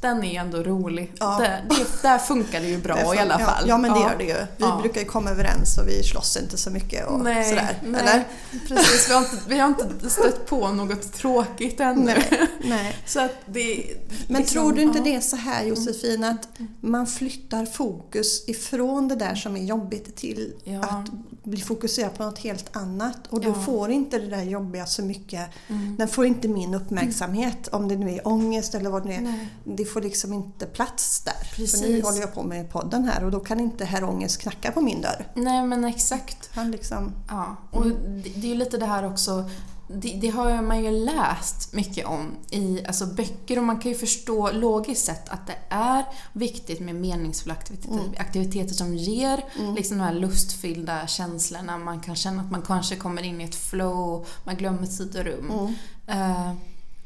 [0.00, 1.12] den är ändå rolig.
[1.18, 1.38] Ja.
[1.40, 3.62] Där, det, där funkar det ju bra Det är i alla fall.
[3.62, 4.34] Ja, ja men det gör det ju.
[4.34, 4.78] Vi Ja.
[4.82, 7.78] brukar ju komma överens och vi slåss inte så mycket och Nej, sådär.
[7.82, 8.24] nej Eller?
[8.68, 9.08] precis.
[9.10, 12.04] Vi har, inte, vi har inte stött på något tråkigt ännu.
[12.04, 12.46] Nej.
[12.64, 12.96] nej.
[13.06, 13.84] Så att det,
[14.28, 15.04] Men liksom, tror du inte ja.
[15.04, 16.48] det är så här Josefin att
[16.80, 20.80] man flyttar fokus ifrån det där som är jobbigt till Ja.
[20.80, 21.10] att
[21.42, 23.54] bli fokuserad på något helt annat och då Ja.
[23.54, 25.96] får inte det där jobbiga så mycket, Mm.
[25.96, 29.20] den får inte min uppmärksamhet om det nu är ångest eller vad det nu är.
[29.20, 29.48] Nej.
[29.64, 31.32] Det får liksom inte plats där.
[31.44, 32.04] För nu Precis.
[32.04, 35.00] håller jag på med podden här och då kan inte herr ångest knacka på min
[35.00, 35.26] dörr.
[35.34, 36.50] Nej men exakt.
[36.54, 37.94] Han liksom, Ja, och det,
[38.36, 39.50] det är ju lite det här också
[39.94, 43.98] det, det har man ju läst mycket om i alltså böcker och man kan ju
[43.98, 48.14] förstå logiskt sett att det är viktigt med meningsfulla aktiviteter, Mm.
[48.18, 49.44] aktiviteter som ger
[49.76, 51.78] liksom de här lustfyllda känslorna.
[51.78, 55.24] Man kan känna att man kanske kommer in i ett flow, man glömmer tid och
[55.24, 55.50] rum.
[55.50, 55.74] mm,
[56.06, 56.52] Eh,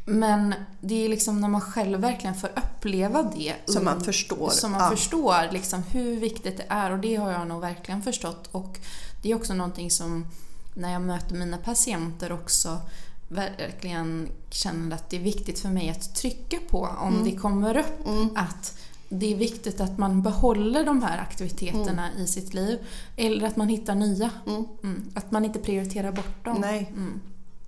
[0.07, 3.55] men det är liksom när man själv verkligen får uppleva det.
[3.66, 4.51] som man förstår.
[4.51, 4.90] så man ja.
[4.90, 8.49] förstår liksom hur viktigt det är och det har jag nog verkligen förstått.
[8.53, 8.79] Och
[9.23, 10.27] det är också någonting som
[10.74, 12.80] när jag möter mina patienter också
[13.28, 18.06] verkligen känner att det är viktigt för mig att trycka på om det kommer upp.
[18.06, 18.28] Mm.
[18.37, 22.78] Att det är viktigt att man behåller de här aktiviteterna i sitt liv.
[23.16, 24.30] Eller att man hittar nya.
[24.46, 24.64] Mm.
[24.82, 25.10] Mm.
[25.14, 26.56] Att man inte prioriterar bort dem.
[26.60, 27.20] Nej, Mm.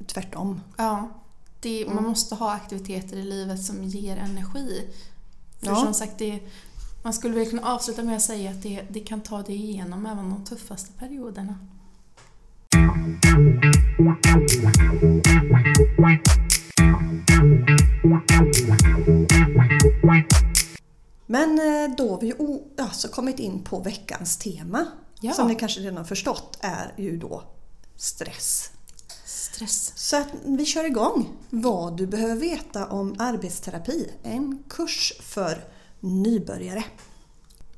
[0.07, 0.61] tvärtom.
[0.77, 1.09] Ja.
[1.61, 1.95] Det, Mm.
[1.95, 4.85] Man måste ha aktiviteter i livet som ger energi.
[5.61, 5.77] För Ja.
[5.77, 6.41] som sagt, det,
[7.03, 10.07] man skulle väl kunna avsluta med att säga att det, det kan ta dig igenom
[10.07, 11.55] även de tuffaste perioderna.
[21.27, 22.35] Men eh, då har vi
[22.79, 24.87] alltså kommit in på veckans tema.
[25.21, 25.33] Ja.
[25.33, 27.43] Som ni kanske redan har förstått är ju då
[27.97, 28.71] stress.
[29.25, 29.93] Stress.
[29.97, 31.29] Så att vi kör igång.
[31.51, 34.11] Vad du behöver veta om arbetsterapi.
[34.23, 35.65] En kurs för
[36.01, 36.85] nybörjare.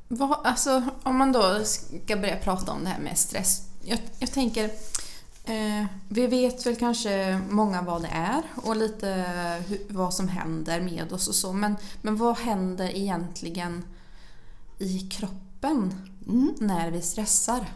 [0.08, 3.67] Vad, alltså, om man då ska börja prata om det här med stress.
[3.88, 4.64] Jag, jag tänker,
[5.44, 9.07] eh, vi vet väl kanske många vad det är och lite
[9.68, 11.53] hur, vad som händer med oss och så.
[11.53, 13.85] Men, men vad händer egentligen
[14.79, 16.55] i kroppen Mm.
[16.59, 17.66] när vi stressar?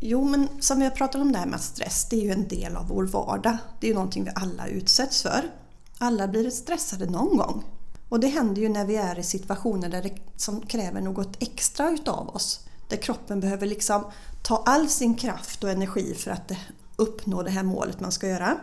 [0.00, 2.48] Jo, men som vi har pratat om det här med stress, det är ju en
[2.48, 3.56] del av vår vardag.
[3.80, 5.50] Det är ju någonting vi alla utsätts för.
[5.98, 7.64] Alla blir stressade någon gång.
[8.08, 11.90] Och det händer ju när vi är i situationer där det, som kräver något extra
[11.90, 12.60] utav oss.
[12.88, 14.04] Där kroppen behöver liksom
[14.42, 16.52] ta all sin kraft och energi för att
[16.96, 18.58] uppnå det här målet man ska göra.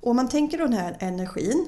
[0.00, 1.66] Och om man tänker då den här energin,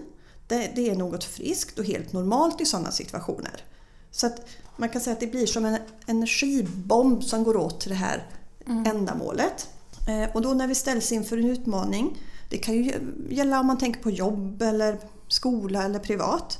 [0.49, 3.64] det, det är något friskt och helt normalt i sådana situationer.
[4.11, 4.40] Så att
[4.77, 8.27] man kan säga att det blir som en energibomb som går åt till det här
[8.66, 9.68] ändamålet.
[10.09, 12.18] Eh, Och då när vi ställs inför en utmaning,
[12.51, 12.92] det kan ju
[13.31, 16.59] gälla om man tänker på jobb eller skola eller privat.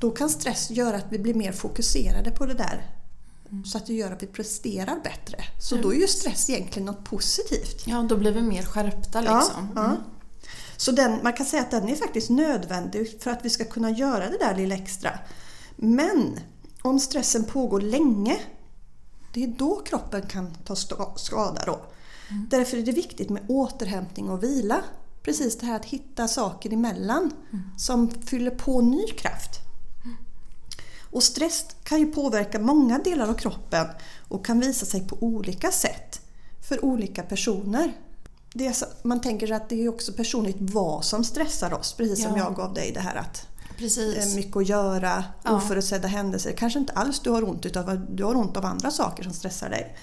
[0.00, 2.86] Då kan stress göra att vi blir mer fokuserade på det där.
[3.64, 5.44] Så att det gör att vi presterar bättre.
[5.60, 7.86] Så då är ju stress egentligen något positivt.
[7.86, 9.72] Ja, då blir vi mer skärpta liksom.
[9.74, 9.96] Ja, ja.
[10.76, 13.90] Så den, man kan säga att den är faktiskt nödvändig för att vi ska kunna
[13.90, 15.18] göra det där lilla extra.
[15.76, 16.40] Men
[16.82, 18.40] om stressen pågår länge,
[19.34, 20.76] det är då kroppen kan ta
[21.16, 21.80] skada då.
[22.30, 22.48] Mm.
[22.50, 24.82] Därför är det viktigt med återhämtning och vila.
[25.22, 27.64] Precis det här att hitta saker emellan mm.
[27.78, 29.65] som fyller på ny kraft.
[31.16, 33.86] Och stress kan ju påverka många delar av kroppen
[34.28, 36.20] och kan visa sig på olika sätt
[36.68, 37.92] för olika personer.
[38.52, 42.36] Det så, man tänker att det är också personligt vad som stressar oss, precis som
[42.36, 43.46] jag gav dig det här att
[43.78, 44.34] Precis.
[44.34, 45.56] mycket att göra, ja.
[45.56, 46.52] oförutsedda händelser.
[46.52, 49.70] Kanske inte alls du har ont utan du har ont av andra saker som stressar
[49.70, 49.96] dig.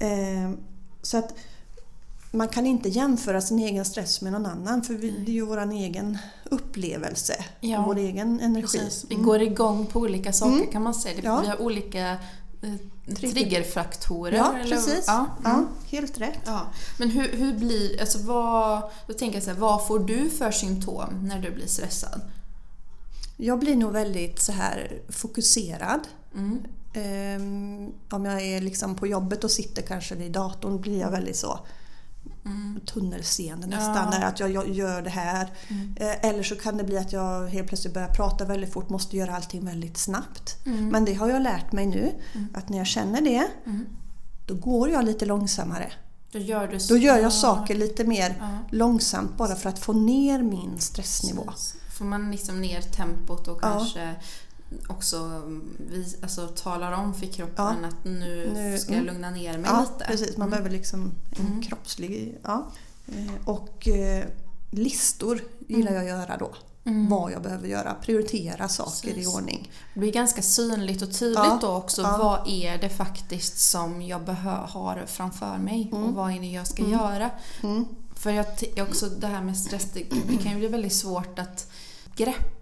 [0.00, 0.52] Mm.
[0.52, 0.58] Eh,
[1.02, 1.34] så att
[2.30, 5.46] man kan inte jämföra sin egen stress med någon annan för vi, det är ju
[5.46, 7.84] vår egen upplevelse, ja.
[7.86, 8.78] vår egen energi.
[8.78, 9.04] Precis.
[9.08, 9.26] Vi mm.
[9.26, 10.70] går igång på olika saker mm.
[10.70, 11.20] kan man säga.
[11.22, 11.40] Ja.
[11.40, 12.10] Vi har olika
[12.62, 14.36] eh, triggerfaktorer.
[14.36, 14.76] Ja, eller?
[14.76, 15.04] precis.
[15.06, 15.26] Ja.
[15.44, 15.50] ja.
[15.50, 15.66] Mm.
[15.86, 16.40] helt rätt.
[16.44, 16.66] Ja.
[16.98, 20.50] Men hur, hur blir, alltså vad, då tänker jag så här, vad får du för
[20.50, 22.20] symptom när du blir stressad?
[23.36, 26.00] Jag blir nog väldigt så här fokuserad.
[26.34, 26.58] Mm.
[26.94, 31.36] Um, om jag är liksom på jobbet och sitter kanske vid datorn blir jag väldigt
[31.36, 31.58] så
[32.48, 32.80] mm.
[32.86, 34.12] tunnelseende nästan.
[34.12, 34.26] Ja.
[34.26, 35.52] Att jag, jag, gör det här.
[35.68, 35.94] Mm.
[36.00, 39.16] Eh, eller så kan det bli att jag helt plötsligt börjar prata väldigt fort, måste
[39.16, 40.66] göra allting väldigt snabbt.
[40.66, 40.88] Mm.
[40.88, 42.48] Men det har jag lärt mig nu, mm.
[42.54, 43.86] att när jag känner det, mm.
[44.46, 45.92] då går jag lite långsammare.
[46.32, 48.58] Då gör, då gör jag saker lite mer ja.
[48.70, 51.42] långsamt bara för att få ner min stressnivå.
[51.42, 51.74] Precis.
[51.98, 54.14] Får man liksom ner tempot och kanske ja
[54.88, 55.42] också
[55.90, 57.88] vi, alltså, talar om för kroppen ja.
[57.88, 59.14] att nu, nu, ska jag mm.
[59.14, 60.04] lugna ner mig ja, lite.
[60.10, 60.36] precis.
[60.36, 60.50] Man mm.
[60.50, 61.62] behöver liksom en mm.
[61.62, 62.38] kroppslig...
[62.42, 62.66] Ja.
[63.06, 64.24] Eh, och eh,
[64.70, 66.54] listor gillar jag att göra då.
[66.84, 67.08] Mm.
[67.08, 67.94] Vad jag behöver göra.
[67.94, 69.24] Prioritera saker precis.
[69.24, 69.70] i ordning.
[69.94, 71.58] Det blir ganska synligt och tydligt ja.
[71.60, 72.02] då också.
[72.02, 76.14] Vad är det faktiskt som jag har framför mig och mm.
[76.14, 77.30] vad är det jag ska göra.
[78.14, 78.46] För jag,
[78.88, 79.88] också det här med stress,
[80.28, 81.70] det kan ju bli väldigt svårt att
[82.16, 82.57] greppa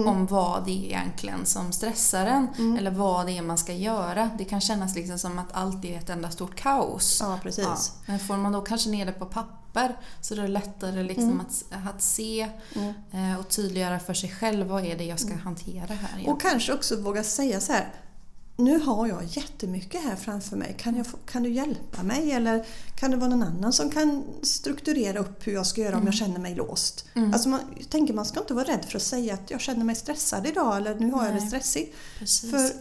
[0.00, 0.08] mm.
[0.08, 2.48] om vad det är egentligen som stressar en.
[2.58, 2.76] Mm.
[2.76, 4.30] Eller vad det är man ska göra.
[4.38, 7.18] Det kan kännas liksom som att allt är ett enda stort kaos.
[7.20, 7.64] Ja, precis.
[7.64, 7.78] Ja.
[8.06, 11.40] Men får man då kanske ner det på papper så är det lättare liksom mm.
[11.40, 12.94] att, att se mm.
[13.32, 15.40] eh, och tydliggöra för sig själv vad är det jag ska mm.
[15.40, 16.08] hantera här.
[16.08, 16.32] Egentligen.
[16.32, 17.88] Och kanske också våga säga så här
[18.58, 20.76] nu har jag jättemycket här framför mig.
[20.78, 22.32] Kan, jag, kan du hjälpa mig?
[22.32, 22.66] Eller
[22.96, 26.00] kan det vara någon annan som kan strukturera upp hur jag ska göra mm.
[26.00, 27.04] om jag känner mig låst?
[27.14, 27.32] Mm.
[27.32, 29.84] Alltså man, jag tänker man ska inte vara rädd för att säga att jag känner
[29.84, 31.32] mig stressad idag eller nu har Nej.
[31.32, 31.96] jag det stressigt.
[32.18, 32.50] Precis.
[32.50, 32.72] För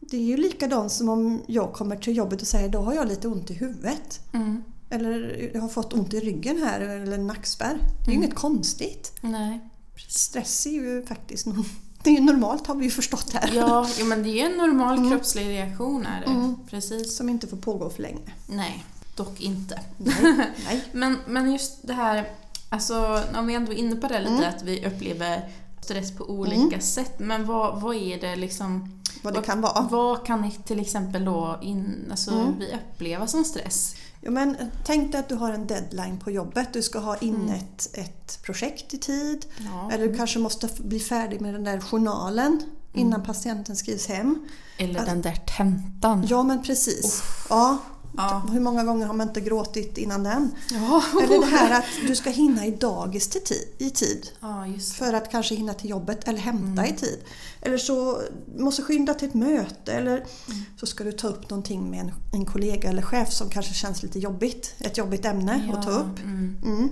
[0.00, 3.08] det är ju likadant som om jag kommer till jobbet och säger då har jag
[3.08, 4.20] lite ont i huvudet.
[4.32, 4.62] Mm.
[4.90, 7.74] Eller jag har fått ont i ryggen här eller nackspärr.
[7.74, 8.24] Det är ju mm.
[8.24, 9.12] inget konstigt.
[9.20, 9.60] Nej.
[10.08, 11.64] Stress är ju faktiskt någon
[12.04, 13.50] det är ju normalt har vi ju förstått här.
[13.54, 15.10] Ja, ja men det är en normal mm.
[15.10, 16.26] kroppslig reaktion är det.
[16.26, 16.56] Mm.
[16.70, 17.16] Precis.
[17.16, 18.32] Som inte får pågå för länge.
[18.46, 18.84] Nej,
[19.16, 19.80] dock inte.
[19.96, 20.14] Nej.
[20.66, 20.84] Nej.
[20.92, 22.30] men, men just det här,
[22.68, 24.48] alltså om vi ändå är inne på det lite, mm.
[24.48, 26.80] att vi upplever stress på olika mm.
[26.80, 27.18] sätt.
[27.18, 29.88] Men vad, vad är det liksom vad det vad, kan vara.
[29.90, 32.58] Vad kan till exempel då in, alltså, mm.
[32.58, 33.96] vi uppleva som stress?
[34.24, 36.68] Ja, men tänk dig att du har en deadline på jobbet.
[36.72, 37.54] Du ska ha in mm.
[37.54, 39.46] ett, ett projekt i tid.
[39.58, 39.90] Ja.
[39.92, 43.26] Eller du kanske måste bli färdig med den där journalen innan mm.
[43.26, 44.48] patienten skrivs hem.
[44.78, 46.26] Eller att, den där tentan.
[46.28, 47.22] Ja, men precis.
[47.48, 47.78] Ja,
[48.16, 48.42] Ja.
[48.52, 50.50] Hur många gånger har man inte gråtit innan den?
[50.70, 51.02] Ja.
[51.22, 54.30] Eller det här att du ska hinna i dagis till tid, i tid.
[54.40, 56.84] Ja, för att kanske hinna till jobbet eller hämta mm.
[56.84, 57.18] i tid.
[57.60, 58.22] Eller så
[58.58, 60.64] måste skynda till ett möte eller mm.
[60.76, 64.02] så ska du ta upp någonting med en, en, kollega eller chef som kanske känns
[64.02, 64.74] lite jobbigt.
[64.78, 66.18] Ett jobbigt ämne att ta upp.
[66.18, 66.56] Mm.
[66.64, 66.90] mm.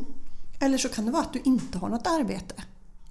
[0.61, 2.55] Eller så kan det vara att du inte har något arbete.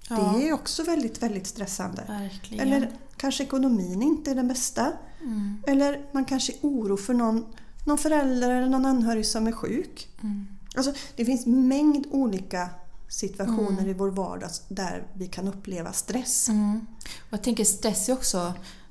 [0.08, 2.02] Det är också väldigt, väldigt stressande.
[2.08, 2.66] Verkligen.
[2.66, 4.92] Eller kanske ekonomin inte är den bästa.
[5.20, 5.62] Mm.
[5.66, 7.44] Eller man kanske är oro för någon
[7.84, 10.08] någon förälder eller någon anhörig som är sjuk.
[10.22, 10.46] Mm.
[10.76, 12.70] Alltså, det finns mängd olika
[13.12, 13.90] situationer mm.
[13.90, 16.48] i vår vardag där vi kan uppleva stress.
[16.48, 16.86] Mm.
[17.18, 18.38] Och jag tänker stress är också,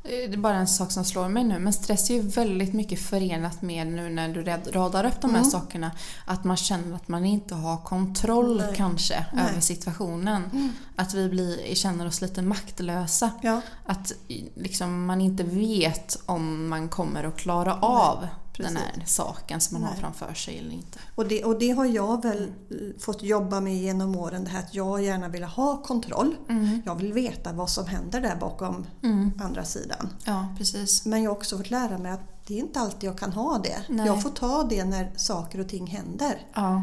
[0.04, 2.74] eh, det är bara en sak som slår mig nu, men stress är ju väldigt
[2.74, 5.52] mycket förenat med nu när du radar upp de här mm.
[5.52, 5.92] sakerna,
[6.26, 8.74] att man känner att man inte har kontroll Nej.
[8.76, 9.50] kanske Nej.
[9.50, 10.44] över situationen.
[10.54, 10.70] Mm.
[10.96, 13.32] Att vi blir, känner oss lite maktlösa.
[13.42, 13.62] Ja.
[13.86, 14.12] Att
[14.56, 18.28] liksom, man inte vet om man kommer att klara av.
[18.58, 19.92] den här saken som man Nej.
[19.92, 21.00] har framför sig eller inte.
[21.16, 23.00] Och det, och det har jag väl mm.
[23.00, 26.36] fått jobba med genom åren, det här att jag gärna vill ha kontroll.
[26.50, 26.82] Mm.
[26.86, 29.32] Jag vill veta vad som händer där bakom mm.
[29.40, 30.10] andra sidan.
[30.26, 31.06] Ja, precis.
[31.06, 33.58] Men jag har också fått lära mig att det är inte alltid jag kan ha
[33.58, 33.82] det.
[33.90, 34.06] Nej.
[34.06, 36.48] Jag får ta det när saker och ting händer.
[36.54, 36.82] Ja,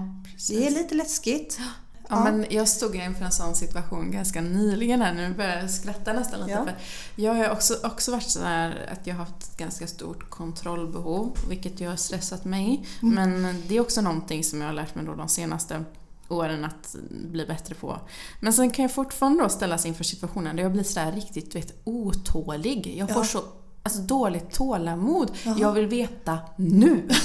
[0.49, 1.59] det är lite läskigt.
[2.09, 6.13] Ja, men jag stod inför en sån situation ganska nyligen här nu, börjar jag skratta
[6.13, 6.53] nästan lite.
[6.53, 6.65] Ja.
[6.65, 6.75] För
[7.23, 11.81] jag har också, också varit så att jag har haft ett ganska stort kontrollbehov, vilket
[11.81, 12.87] ju har stressat mig.
[13.03, 13.15] Mm.
[13.43, 15.85] Men det är också någonting som jag har lärt mig då de senaste
[16.29, 18.01] åren att bli bättre på.
[18.41, 21.73] Men sen kan jag fortfarande då ställas inför situationen där jag blir sådär riktigt vet,
[21.85, 22.95] otålig.
[22.99, 23.25] Jag får Ja.
[23.27, 23.43] så
[23.83, 25.31] alltså, dåligt tålamod.
[25.45, 25.57] Jaha.
[25.59, 27.09] Jag vill veta nu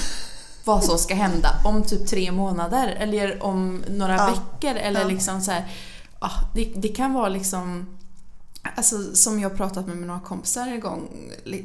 [0.64, 4.26] vad som ska hända om typ tre månader eller om några Ja.
[4.26, 5.64] veckor eller liksom så här.
[6.20, 7.86] Ja, det, det kan vara liksom
[8.76, 11.08] Alltså som jag pratat med några kompisar en gång,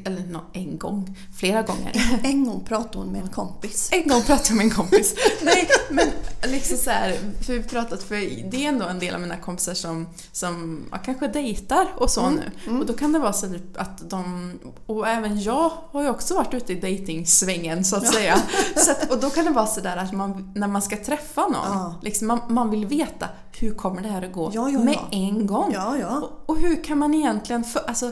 [0.04, 2.20] eller nå- en gång, flera gånger.
[2.24, 3.88] En gång pratade hon med en kompis.
[3.92, 5.14] En gång pratade jag med en kompis.
[5.42, 6.08] Nej, men
[6.52, 8.14] liksom så här, för vi pratat, för
[8.50, 12.20] det är ändå en del av mina kompisar som, som ja, kanske dejtar och så
[12.20, 12.78] Mm, nu.
[12.80, 14.52] Och då kan det vara så typ att de,
[14.86, 18.42] och även jag har ju också varit ute i dejtingsvängen så att säga.
[18.76, 21.40] Så att, och då kan det vara så där att man, när man ska träffa
[21.40, 21.94] någon, Ja.
[22.02, 23.28] liksom man, man vill veta
[23.60, 25.08] hur kommer det här att gå Ja, ja, med ja.
[25.10, 25.70] en gång.
[25.72, 26.18] Ja, ja.
[26.18, 28.10] Och, och hur kan man egentligen, för, alltså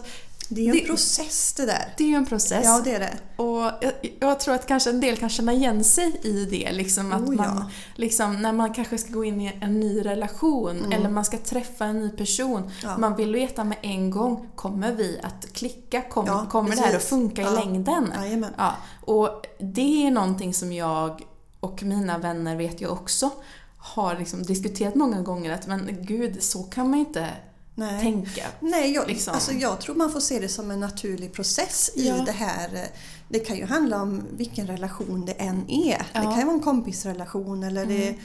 [0.49, 1.95] Det är ju en Det- process det där.
[1.97, 2.63] det är ju en process.
[2.65, 3.43] Ja, det är det.
[3.43, 6.73] Och jag, jag tror att kanske en del kan känna igen sig i det.
[6.73, 10.93] Liksom, att Oh, man, liksom, när man kanske ska gå in i en ny relation
[10.93, 12.71] eller man ska träffa en ny person.
[12.85, 13.01] Mm.
[13.01, 16.03] Man vill veta med en gång, kommer vi att klicka?
[16.03, 17.09] Kom, Ja, kommer det här att precis.
[17.11, 18.15] funka i längden?
[18.59, 18.73] Ja,
[19.05, 21.23] och det är någonting som jag
[21.61, 23.31] och mina vänner vet jag också
[23.79, 27.29] har liksom diskuterat många gånger att men gud, så kan man inte
[27.75, 28.01] Nej.
[28.03, 28.43] tänka.
[28.61, 29.35] Nej, jag, liksom.
[29.35, 32.15] alltså jag tror man får se det som en naturlig process i Ja.
[32.27, 32.89] det här.
[33.29, 35.99] Det kan ju handla om vilken relation det än är.
[35.99, 36.23] Det Ja.
[36.23, 38.21] kan ju vara en kompisrelation eller det, Mm.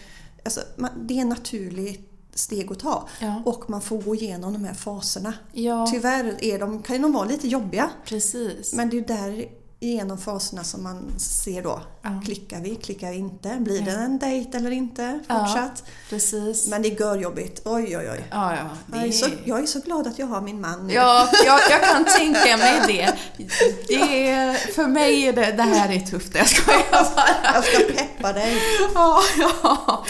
[0.45, 3.07] alltså, man, det är en naturlig steg att ta.
[3.21, 3.41] Ja.
[3.45, 5.33] Och man får gå igenom de här faserna.
[5.51, 7.89] Ja, Tyvärr är de, kan de vara lite jobbiga.
[8.05, 8.73] precis.
[8.73, 9.45] Men det är där
[9.91, 11.81] genom faserna som man ser då.
[12.01, 12.21] Ja.
[12.25, 13.49] Klickar vi, klickar vi inte?
[13.59, 13.97] Blir det Ja.
[13.99, 15.19] en dejt eller inte?
[15.27, 15.39] Ja.
[15.45, 15.83] Fortsatt.
[16.09, 16.67] precis.
[16.67, 17.61] Men det är görjobbigt.
[17.65, 18.23] Oj, oj, oj.
[18.31, 20.87] ja, ja, det Jag är, så, jag är så glad att jag har min man
[20.87, 20.93] nu.
[20.93, 23.13] Ja, jag, jag kan tänka mig det.
[23.87, 27.53] det är, för mig är det, det här är tufft, jag skojar bara.
[27.53, 28.57] Jag ska peppa dig.
[28.95, 30.03] Ja, ja, Ja.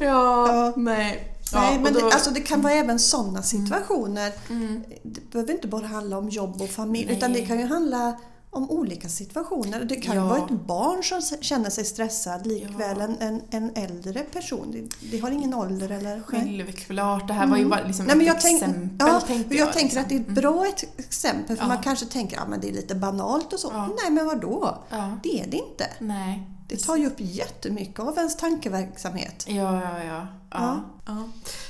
[0.00, 0.72] ja, Ja.
[0.76, 1.24] nej.
[1.52, 4.32] Ja, Nej, men då- det, alltså det kan vara även sådana situationer.
[4.50, 4.84] Mm.
[5.02, 7.16] Det behöver inte bara handla om jobb och familj Nej.
[7.16, 8.16] utan det kan ju handla
[8.50, 9.84] om olika situationer.
[9.84, 10.24] Det kan Ja.
[10.24, 13.04] vara ett barn som känner sig stressad likväl Ja.
[13.04, 14.70] en, en, en äldre person.
[14.72, 16.14] Det, det har ingen ålder eller...
[16.14, 16.22] nej.
[16.26, 19.56] Självklart, det här var ju bara liksom Nej, men ett jag tänk, exempel ja, tänkte
[19.56, 20.34] jag, tänker att det är ett liksom.
[20.42, 21.68] bra ett exempel för Ja.
[21.68, 23.70] man kanske tänker att men det är lite banalt och så.
[23.72, 24.78] Nej men vadå?
[24.90, 25.86] Ja, Det är det inte.
[25.98, 26.42] nej.
[26.68, 29.44] Det tar ju upp jättemycket av ens tankeverksamhet.
[29.48, 30.04] Ja, ja, ja.
[30.04, 30.26] ja.
[30.50, 30.80] Ja.
[31.06, 31.28] ja.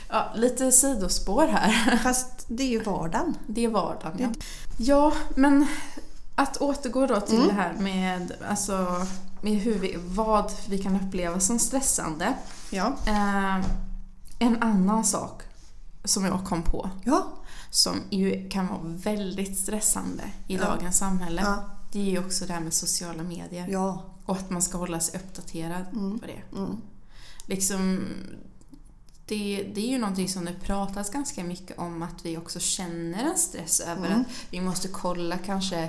[0.09, 1.97] ja lite sidospår här.
[1.97, 3.37] Fast det är ju vardagen.
[3.47, 4.29] Det är vardagen, ja.
[4.79, 5.67] Ja, men
[6.39, 7.49] att återgå då till Mm.
[7.49, 9.07] det här med, alltså,
[9.41, 12.35] med hur vi, vad vi kan uppleva som stressande.
[12.71, 12.97] Ja.
[13.07, 13.65] Eh,
[14.39, 15.43] en annan sak
[16.05, 17.27] som jag kom på, Ja.
[17.71, 20.65] som ju kan vara väldigt stressande i Ja.
[20.65, 21.65] dagens samhälle, Ja.
[21.93, 23.69] det är ju också det här med sociala medier.
[23.71, 24.03] Ja.
[24.25, 26.19] Och att man ska hålla sig uppdaterad Mm.
[26.19, 26.57] på det.
[26.59, 26.77] Mm.
[27.47, 28.05] Liksom,
[29.27, 33.25] det, det är ju någonting som det pratas ganska mycket om att vi också känner
[33.25, 34.21] en stress över Mm.
[34.21, 35.89] att vi måste kolla kanske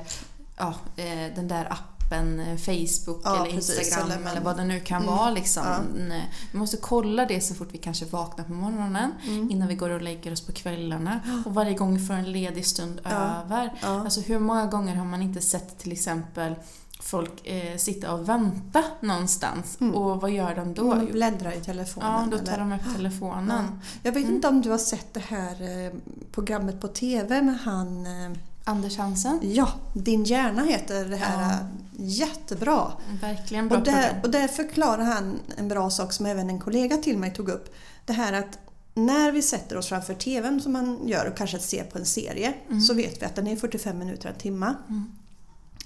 [0.60, 4.66] ja, eh, den där appen, eh, Facebook Ja, eller precis, Instagram eller eller, vad det
[4.66, 5.16] nu kan Mm.
[5.16, 5.30] vara.
[5.30, 5.64] Liksom.
[5.66, 5.80] Ja.
[6.08, 9.52] Nej, Vi måste kolla det så fort vi kanske vaknar på morgonen Mm.
[9.52, 12.66] innan vi går och lägger oss på kvällarna och varje gång vi får en ledig
[12.66, 13.74] stund över.
[13.82, 16.56] Alltså hur många gånger har man inte sett till exempel
[17.02, 19.96] folk eh, sitta och vänta någonstans Mm.
[19.96, 20.98] och vad gör de då?
[21.02, 22.12] Jo, bläddrar i telefonen.
[22.12, 23.66] Ja, då tar eller- de upp telefonen.
[23.82, 23.88] Ja.
[24.04, 24.36] Jag vet Mm.
[24.36, 25.92] inte om du har sett det här eh,
[26.32, 28.06] programmet på TV med han...
[28.06, 28.32] eh,
[28.70, 31.52] Anders Hansen, Ja, Din hjärna heter det här.
[31.52, 31.58] Ja.
[32.04, 32.92] Jättebra.
[33.22, 34.02] verkligen bra Och program.
[34.02, 37.50] där, och där förklarar han en bra sak som även en kollega till mig tog
[37.50, 37.74] upp.
[38.06, 38.60] Det här att
[38.94, 42.54] när vi sätter oss framför TVn som man gör och kanske ser på en serie
[42.70, 42.82] Mm.
[42.82, 44.74] så vet vi att den är 45 minuter, en timme.
[44.90, 45.06] Mm.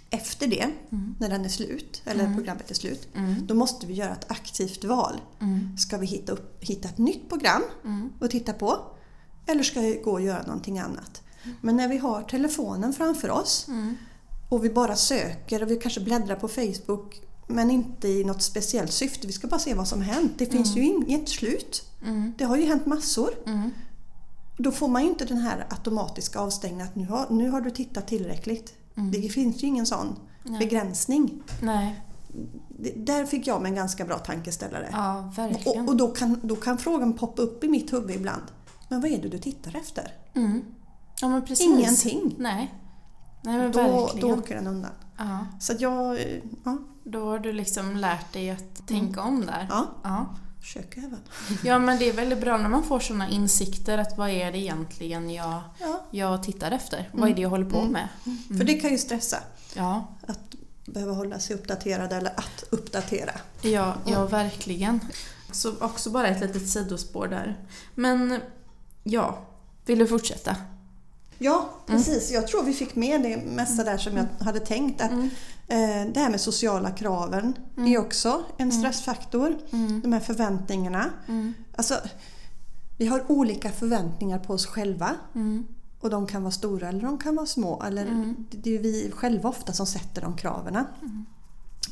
[0.09, 1.15] Efter det, Mm.
[1.19, 2.35] när den är slut, eller Mm.
[2.35, 3.35] programmet är slut, Mm.
[3.47, 5.21] då måste vi göra ett aktivt val.
[5.41, 5.77] Mm.
[5.77, 8.09] Ska vi hitta, upp, hitta ett nytt program Mm.
[8.19, 8.79] och titta på?
[9.47, 11.22] Eller ska vi gå och göra någonting annat?
[11.61, 13.97] Men när vi har telefonen framför oss Mm.
[14.49, 18.91] och vi bara söker och vi kanske bläddrar på Facebook men inte i något speciellt
[18.91, 19.27] syfte.
[19.27, 20.31] Vi ska bara se vad som hänt.
[20.37, 21.83] Det finns ju inget slut.
[22.05, 22.33] Mm.
[22.37, 23.29] Det har ju hänt massor.
[23.45, 23.69] Mm.
[24.57, 27.71] Då får man ju inte den här automatiska avstängningen att nu har, nu har du
[27.71, 28.73] tittat tillräckligt.
[28.95, 29.11] Mm.
[29.11, 30.59] Det finns ju ingen sån Nej.
[30.59, 31.43] begränsning.
[31.61, 32.01] Nej,
[32.95, 34.89] där fick jag mig en ganska bra tankeställare.
[34.91, 35.31] ja
[35.65, 38.43] och och då, kan, då kan frågan poppa upp i mitt huvud ibland.
[38.89, 40.11] Men vad är det du tittar efter?
[40.33, 40.61] Mm.
[41.23, 41.67] Ja men precis.
[41.67, 42.35] Ingenting.
[42.39, 42.73] Nej.
[43.41, 44.29] Nej men Då, verkligen.
[44.29, 44.91] då åker den undan.
[45.17, 45.45] Ja.
[45.59, 46.15] Så att jag...
[46.21, 49.67] eh, Ja, Då har du liksom lärt dig att tänka om där.
[49.69, 50.35] ja Ja.
[50.61, 51.19] försöker även.
[51.63, 54.57] ja men det är väldigt bra när man får sådana insikter att vad är det
[54.57, 56.03] egentligen jag, Ja.
[56.11, 57.09] jag tittar efter?
[57.13, 57.91] Vad är det jag håller på Mm.
[57.91, 58.07] med?
[58.57, 59.37] För det kan ju stressa.
[59.75, 60.55] Ja, Att
[60.85, 63.31] behöva hålla sig uppdaterad eller att uppdatera.
[63.61, 64.99] ja, ja verkligen.
[65.51, 67.59] så också bara ett litet sidospår där.
[67.95, 68.39] Men
[69.03, 69.37] ja,
[69.85, 70.55] vill du fortsätta?
[71.43, 72.31] Ja, precis.
[72.31, 75.01] Jag tror vi fick med det mesta där som jag hade tänkt.
[75.01, 75.29] Att Mm.
[75.67, 79.57] eh, Det här med sociala kraven är också en stressfaktor.
[79.71, 80.01] Mm.
[80.01, 81.09] De här förväntningarna.
[81.75, 81.95] Alltså,
[82.97, 85.15] vi har olika förväntningar på oss själva.
[85.35, 85.65] Mm.
[85.99, 87.83] Och de kan vara stora eller de kan vara små.
[87.83, 88.05] Eller
[88.51, 90.75] Det det är vi själva ofta som sätter de kraven.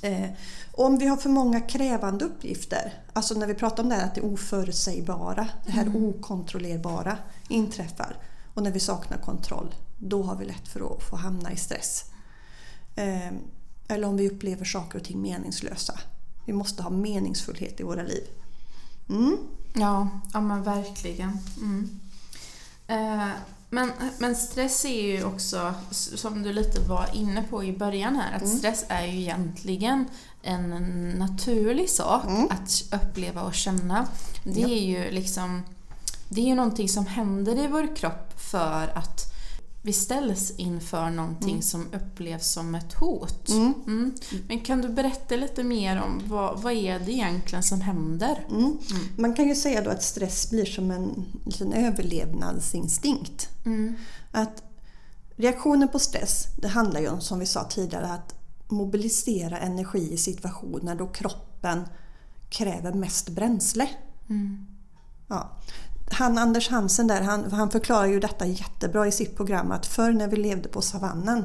[0.01, 0.29] Eh,
[0.71, 4.05] och om vi har för många krävande uppgifter, alltså när vi pratar om det här
[4.05, 7.17] att det oförutsägbara, det här okontrollerbara
[7.49, 8.15] inträffar
[8.53, 12.05] och när vi saknar kontroll, då har vi lätt för att få hamna i stress.
[12.95, 13.31] Eh,
[13.87, 15.99] eller om vi upplever saker och ting meningslösa.
[16.45, 18.23] Vi måste ha meningsfullhet i våra liv.
[19.09, 19.37] Mm.
[19.73, 21.37] Ja, ja men verkligen.
[21.57, 21.99] Mm.
[22.87, 23.29] Eh,
[23.69, 28.37] men, men stress är ju också, som du lite var inne på i början här,
[28.37, 30.05] att stress är ju egentligen
[30.43, 30.69] en
[31.09, 34.07] naturlig sak att uppleva och känna.
[34.43, 34.67] Det Ja.
[34.67, 35.61] är ju liksom,
[36.33, 39.33] det är ju någonting som händer i vår kropp för att
[39.81, 43.49] vi ställs inför någonting som upplevs som ett hot.
[43.49, 43.73] Mm.
[43.87, 44.15] Mm.
[44.47, 48.45] Men kan du berätta lite mer om vad, vad är det egentligen som händer?
[48.49, 48.77] Mm.
[49.17, 53.49] Man kan ju säga då att stress blir som en liten överlevnadsinstinkt.
[53.65, 53.95] Mm.
[54.31, 54.63] Att
[55.35, 58.35] reaktionen på stress, det handlar ju om som vi sa tidigare att
[58.67, 61.87] mobilisera energi i situationer då kroppen
[62.49, 63.89] kräver mest bränsle.
[64.29, 64.67] Mm.
[65.27, 65.57] Ja.
[66.11, 70.11] Han Anders Hansen där, han, han förklarar ju detta jättebra i sitt program att förr
[70.11, 71.43] när vi levde på savannen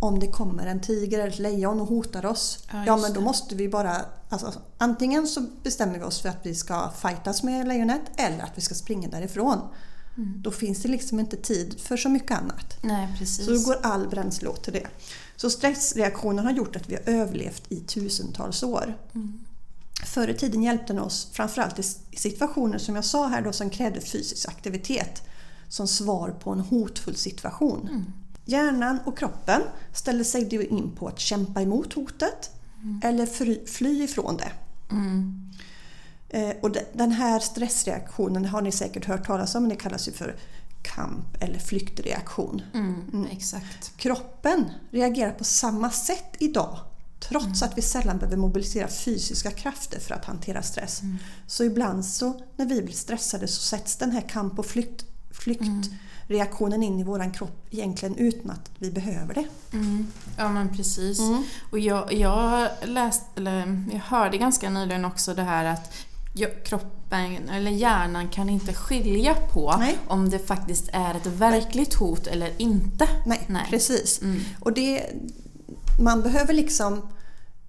[0.00, 3.20] om det kommer en tiger eller ett lejon och hotar oss, Ja, ja, men då
[3.20, 3.96] måste vi bara...
[4.28, 8.52] Alltså, antingen så bestämmer vi oss för att vi ska fightas med lejonet eller att
[8.54, 9.58] vi ska springa därifrån.
[10.36, 12.78] Då finns det liksom inte tid för så mycket annat.
[12.82, 13.46] Nej, precis.
[13.46, 14.86] Så då går all bränsle åt till det.
[15.36, 18.96] Så stressreaktionen har gjort att vi har överlevt i tusentals år.
[20.06, 21.82] Förr i tiden hjälpte den oss framförallt i
[22.16, 25.22] situationer som jag sa här då som krävde fysisk aktivitet
[25.68, 28.04] som svar på en hotfull situation.
[28.44, 29.62] Hjärnan och kroppen
[29.94, 32.50] ställer sig då in på att kämpa emot hotet
[33.02, 34.52] eller fly, fly ifrån det.
[34.90, 35.50] Mm.
[36.28, 40.08] Eh, och de- den här stressreaktionen har ni säkert hört talas om, men det kallas
[40.08, 40.36] ju för
[40.82, 42.62] kamp eller flyktreaktion.
[42.74, 43.96] Mm, Exakt.
[43.96, 46.78] Kroppen reagerar på samma sätt idag
[47.20, 51.02] trots att vi sällan behöver mobilisera fysiska krafter för att hantera stress.
[51.46, 56.82] Så ibland så när vi blir stressade så sätts den här kamp och flykt, flyktreaktionen
[56.82, 59.44] in i våran kropp egentligen utan att vi behöver det.
[59.72, 60.06] Mm.
[60.36, 61.20] Ja men precis.
[61.70, 65.94] Och jag, jag läste, eller jag hörde ganska nyligen också det här att
[66.64, 69.98] kroppen eller hjärnan kan inte skilja på Nej.
[70.06, 73.08] om det faktiskt är ett verkligt hot eller inte.
[73.26, 73.66] Nej, Nej.
[73.70, 74.22] precis.
[74.22, 74.40] Mm.
[74.60, 75.02] Och det,
[75.98, 77.08] man behöver liksom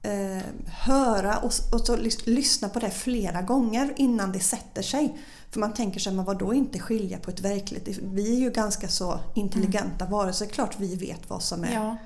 [0.01, 5.17] eh, höra och, och så lys- lyssna på det flera gånger innan det sätter sig.
[5.51, 7.97] För man tänker sig, men vadå inte skilja på ett verkligt?
[8.03, 11.97] Vi är ju ganska så intelligenta varelser, klart vi vet vad som är Ja,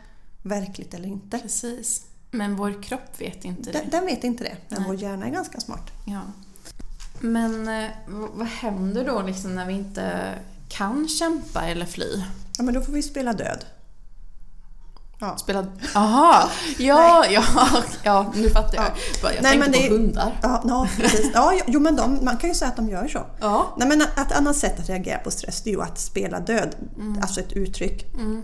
[0.43, 1.39] verkligt eller inte.
[1.39, 2.01] precis.
[2.31, 3.79] Men vår kropp vet inte det.
[3.79, 4.87] Den, den vet inte det, men Nej.
[4.87, 5.91] vår hjärna är ganska smart.
[6.05, 6.21] Ja.
[7.19, 10.33] Men eh, vad händer då liksom när vi inte
[10.69, 12.23] kan kämpa eller fly?
[12.57, 13.65] Ja, men då får vi spela död.
[15.25, 15.37] Ja.
[15.37, 15.65] Spela...
[15.95, 16.49] Aha!
[16.77, 17.43] Ja, ja,
[18.03, 18.85] ja, nu fattar jag.
[18.85, 19.31] Ja.
[19.33, 20.39] Jag Nej, tänkte men det- på hundar.
[20.41, 21.31] Ja, ja, precis.
[21.33, 23.25] Ja, jo, men de, man kan ju säga att de gör så.
[23.39, 23.73] Ja.
[23.77, 26.75] Nej, men ett annat sätt att reagera på stress det är ju att spela död,
[27.21, 28.13] alltså ett uttryck.
[28.13, 28.41] Mm.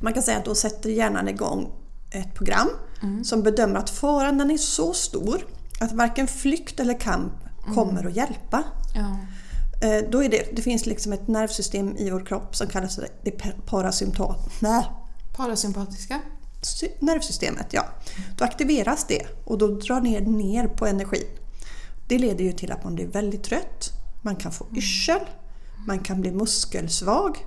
[0.00, 1.70] Man kan säga att då sätter hjärnan igång
[2.10, 2.68] ett program
[3.02, 3.24] Mm.
[3.24, 5.46] som bedömer att faran den är så stor
[5.80, 7.32] att varken flykt eller kamp
[7.74, 8.62] kommer att hjälpa.
[8.94, 9.16] Ja.
[9.88, 13.30] Eh, Då är det, det finns liksom ett nervsystem i vår kropp som kallas det
[13.66, 14.84] parasympatat, nej,
[15.36, 16.20] Parasympatiska.
[16.62, 17.66] sy- nervsystemet.
[17.72, 17.84] Ja.
[18.36, 21.26] Då aktiveras det och då drar ner, ner på energin.
[22.08, 23.90] Det leder ju till att man blir väldigt trött,
[24.22, 25.20] man kan få yrsel,
[25.86, 27.46] man kan bli muskelsvag,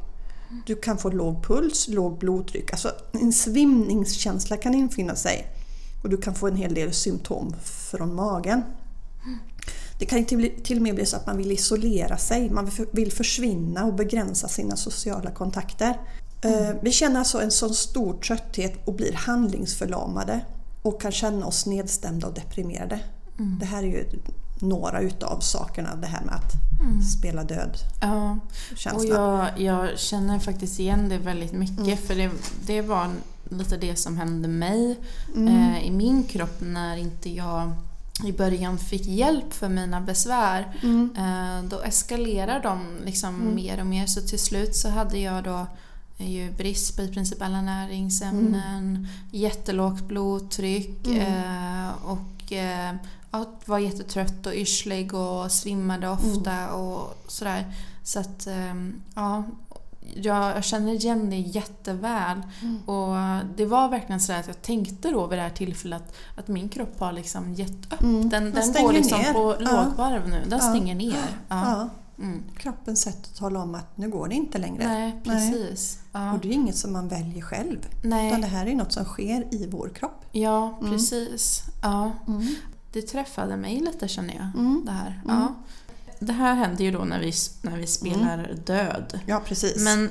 [0.65, 2.71] du kan få låg puls, låg blodtryck.
[2.71, 5.47] Alltså en svimningskänsla kan infinna sig
[6.03, 8.63] och du kan få en hel del symptom från magen.
[9.99, 13.85] Det kan till och med bli så att man vill isolera sig, man vill försvinna
[13.85, 15.97] och begränsa sina sociala kontakter.
[16.41, 20.39] Eh, Vi känner alltså en sån stor trötthet och blir handlingsförlamade
[20.81, 22.99] och kan känna oss nedstämda och deprimerade.
[23.59, 24.05] Det här är ju
[24.61, 26.51] några utav sakerna, det här med att
[27.17, 28.39] spela död Ja,
[28.71, 29.07] och känslan.
[29.07, 32.29] jag, jag känner faktiskt igen det väldigt mycket för det,
[32.65, 33.07] det var
[33.49, 34.99] lite det som hände mig
[35.35, 37.71] eh, i min kropp när inte jag
[38.25, 40.59] i början fick hjälp för mina besvär.
[41.17, 45.65] Eh, då eskalerar de liksom mer och mer så till slut så hade jag då
[46.17, 52.95] eh, ju brist på i princip alla näringsämnen, jättelågt blodtryck eh, och eh,
[53.31, 57.65] ja, var jättetrött och yrslig och svimmade ofta och sådär.
[58.03, 59.43] Så att, ehm, ja.
[60.15, 62.41] Jag, känner igen det jätteväl.
[62.61, 62.77] Mm.
[62.89, 63.15] Och
[63.57, 66.99] det var verkligen så att jag tänkte då vid det här tillfället att min kropp
[66.99, 68.01] har liksom gett upp.
[68.01, 68.29] Mm.
[68.29, 69.33] Den, Den den går liksom ner.
[69.33, 69.71] på Ja.
[69.71, 70.39] lågvarv nu.
[70.49, 70.69] Den Ja.
[70.69, 71.23] stänger ner.
[71.47, 71.89] Ja.
[72.19, 72.43] Mm.
[72.57, 74.87] kroppens sätt att tala om att nu går det inte längre.
[74.87, 75.99] Nej, precis.
[76.11, 76.33] Ja.
[76.33, 77.79] Och det är inget som man väljer själv.
[77.79, 78.41] Utan Nej.
[78.41, 80.25] det här är något som sker i vår kropp.
[80.31, 81.63] Ja, precis.
[81.81, 82.11] Ja.
[82.27, 82.55] Mm.
[82.91, 84.61] Det träffade mig lite känner jag.
[84.61, 84.81] Mm.
[84.85, 85.21] Det här.
[85.25, 85.37] Mm.
[85.37, 85.53] Ja.
[86.19, 89.19] Det här händer ju då när vi, när vi spelar död.
[89.25, 89.83] Ja, precis.
[89.83, 90.09] Men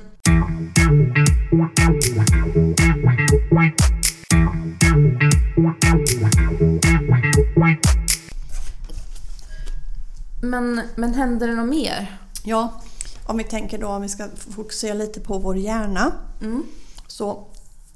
[10.51, 12.21] Men, men händer det något mer?
[12.45, 12.81] Ja,
[13.27, 16.13] om vi tänker då om vi ska fokusera lite på vår hjärna.
[16.43, 16.63] Mm.
[17.07, 17.47] Så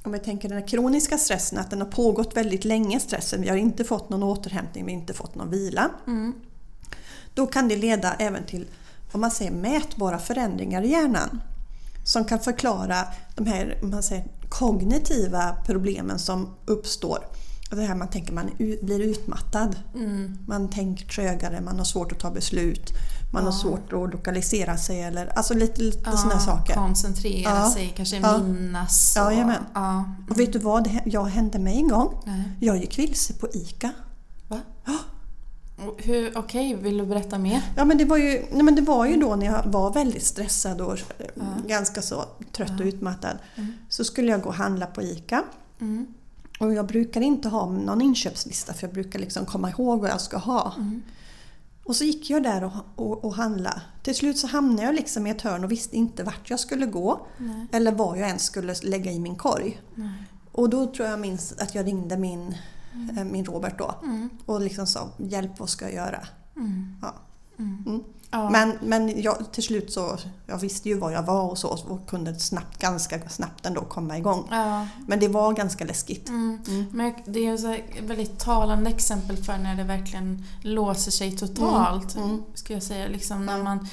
[0.03, 3.43] om vi tänker den här kroniska stressen, att den har pågått väldigt länge stressen.
[3.43, 5.91] Vi har inte fått någon återhämtning, vi har inte fått någon vila.
[6.07, 6.35] Mm.
[7.35, 8.67] Då kan det leda även till
[9.13, 11.43] om man säger, mätbara förändringar i hjärnan.
[12.05, 12.97] Som kan förklara
[13.35, 17.19] de här man säger, kognitiva problemen som uppstår.
[17.71, 18.51] Det här man tänker man
[18.83, 19.77] blir utmattad.
[19.95, 20.39] Mm.
[20.47, 22.91] Man tänker trögare, man har svårt att ta beslut,
[23.33, 23.57] man har Ja.
[23.59, 26.75] svårt att lokalisera sig eller alltså lite, lite Ja, sådana saker.
[26.75, 27.71] Koncentrera Ja.
[27.71, 28.39] sig, kanske Ja.
[28.39, 29.13] minnas.
[29.17, 29.63] Ja, och- jajamän.
[29.75, 30.05] ja.
[30.31, 32.23] Och vet du vad det jag hände mig en gång?
[32.27, 32.43] Nej.
[32.61, 33.91] Jag gick vilse på ICA.
[34.49, 34.59] Va?
[35.99, 37.63] Hur, Okej, vill du berätta mer?
[37.77, 40.25] Ja men det var ju, nej, men det var ju då när jag var väldigt
[40.27, 40.99] stressad och
[41.67, 43.39] ganska så trött och utmattad.
[43.57, 43.73] Mm.
[43.89, 45.43] Så skulle jag gå och handla på ICA.
[45.81, 46.07] Mm.
[46.61, 50.21] Och jag brukar inte ha någon inköpslista för jag brukar liksom komma ihåg vad jag
[50.21, 50.75] ska ha.
[50.77, 51.03] Mm.
[51.85, 53.83] Och så gick jag där och, och, och handla.
[54.03, 56.87] Till slut så hamnade jag liksom i ett hörn och visste inte vart jag skulle
[56.87, 57.27] gå.
[57.39, 57.67] Nej.
[57.73, 59.81] Eller vad jag ens skulle lägga i min korg.
[59.95, 60.25] Nej.
[60.53, 62.57] Och då tror jag minns att jag ringde min,
[63.17, 63.95] eh, min Robert då.
[64.03, 64.31] Mm.
[64.47, 66.27] Och liksom sa hjälp vad ska jag göra?
[66.57, 66.97] Mm.
[67.03, 67.15] Ja.
[68.33, 68.47] Mm.
[68.47, 68.47] Mm.
[68.47, 68.51] Ja.
[68.51, 72.09] Men, men jag, till slut så jag visste ju var jag var och så och
[72.09, 74.49] kunde snabbt, ganska snabbt ändå komma igång.
[74.51, 74.87] ja.
[75.07, 76.29] Men det var ganska läskigt.
[76.29, 76.59] Mm.
[76.69, 76.87] Mm.
[76.93, 82.15] Men det är ett väldigt talande exempel för när det verkligen låser sig totalt.
[82.17, 82.43] Mm, mm.
[82.55, 83.09] Ska jag säga.
[83.09, 83.65] Liksom när, Ja.
[83.65, 83.89] man,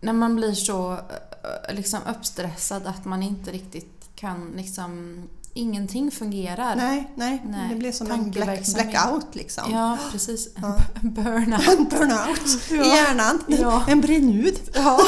[0.00, 5.22] när man blir så eh, liksom uppstressad att man inte riktigt kan liksom...
[5.54, 6.76] Ingenting fungerar.
[6.76, 9.72] Nej, nej, Nej, det blev som en black, blackout liksom.
[9.72, 10.48] Ja, precis.
[10.62, 10.76] Ja.
[11.02, 11.68] Burnout.
[11.68, 12.84] En burnout i Ja.
[12.84, 13.42] hjärnan.
[13.48, 13.84] Ja.
[13.88, 14.54] En brinnud.
[14.74, 15.00] Ja.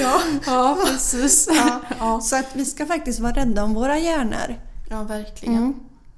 [0.00, 0.20] ja.
[0.46, 1.48] Ja, precis.
[1.50, 1.80] Ja.
[1.98, 4.56] Ja, Så att vi ska faktiskt vara rädda om våra hjärnor.
[4.90, 5.56] ja verkligen.
[5.56, 5.74] Mm.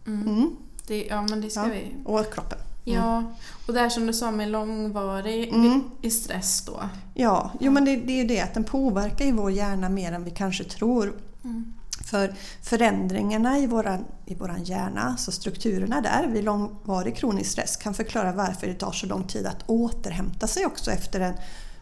[0.06, 0.28] Mm.
[0.28, 0.50] Mm.
[0.86, 1.66] Det, ja, men det ska Ja.
[1.66, 1.94] vi.
[2.04, 2.58] Och kroppen.
[2.86, 3.22] Ja,
[3.66, 5.80] och det här som du sa med långvarig Mm.
[6.02, 6.82] i stress då.
[7.14, 10.12] Ja, jo men det, det är ju det att den påverkar ju vår hjärna mer
[10.12, 11.14] än vi kanske tror.
[11.44, 11.74] Mm.
[12.14, 17.94] För förändringarna i våran, i våran hjärna, så strukturerna där vid långvarig kronisk stress kan
[17.94, 21.34] förklara varför det tar så lång tid att återhämta sig också efter en,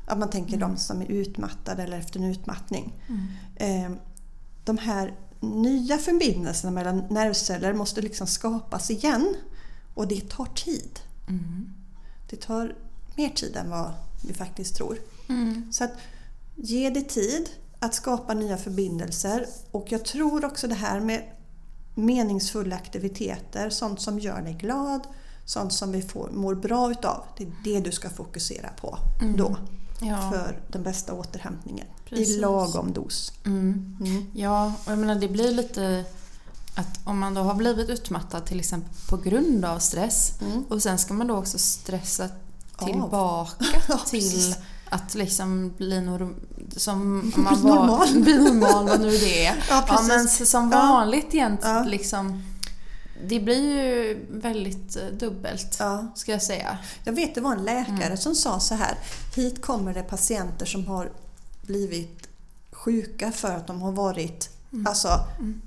[0.07, 2.93] att man tänker de som är utmattade eller efter en utmattning.
[3.09, 3.27] Mm.
[3.57, 3.99] Eh,
[4.65, 9.35] de här nya förbindelserna mellan nervceller måste liksom skapas igen
[9.95, 11.01] och det tar tid.
[11.29, 11.69] Mm.
[12.31, 12.75] Det tar
[13.17, 14.99] mer tid än vad vi faktiskt tror.
[15.29, 15.73] Mm.
[15.73, 15.93] Så att
[16.57, 17.49] ge det tid
[17.83, 21.23] att skapa nya förbindelser och jag tror också det här med
[21.95, 25.01] meningsfulla aktiviteter, sånt som gör dig glad,
[25.45, 27.25] sånt som vi får, mår bra utav.
[27.37, 29.37] Det är det du ska fokusera på Mm.
[29.37, 29.57] då
[30.01, 30.31] Ja.
[30.33, 31.87] för den bästa återhämtningen.
[32.09, 32.29] Precis.
[32.29, 33.33] I lagom dos.
[33.47, 33.97] Mm.
[34.01, 34.27] Mm.
[34.35, 36.05] Ja, och jag menar det blir lite
[36.75, 40.65] att om man då har blivit utmattad till exempel på grund av stress Mm.
[40.69, 42.29] och sen ska man då också stressa
[42.79, 44.55] tillbaka Ja, till.
[44.93, 46.35] Att liksom bli norm,
[46.77, 48.09] som man var, normal.
[48.23, 49.65] bli normal, vad nu det är.
[49.69, 50.79] Ja, Ja, men som Ja.
[50.79, 51.85] vanligt egentligen Ja.
[51.85, 52.43] liksom.
[53.29, 56.13] Det blir ju väldigt eh, dubbelt, Ja.
[56.15, 56.79] ska jag säga.
[57.05, 58.17] Jag vet det var en läkare Mm.
[58.17, 58.95] som sa så här.
[59.37, 61.11] Hit kommer det patienter som har
[61.67, 62.29] blivit
[62.73, 64.87] sjuka för att de har varit Mm.
[64.87, 65.09] Alltså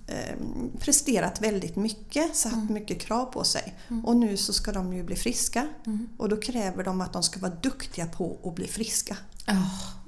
[0.08, 0.36] eh,
[0.80, 2.74] presterat väldigt mycket, satt Mm.
[2.74, 3.76] mycket krav på sig.
[3.88, 4.06] Mm.
[4.06, 5.68] Och nu så ska de ju bli friska.
[5.86, 6.10] Mm.
[6.18, 9.18] Och då kräver de att de ska vara duktiga på att bli friska.
[9.46, 9.54] Ja,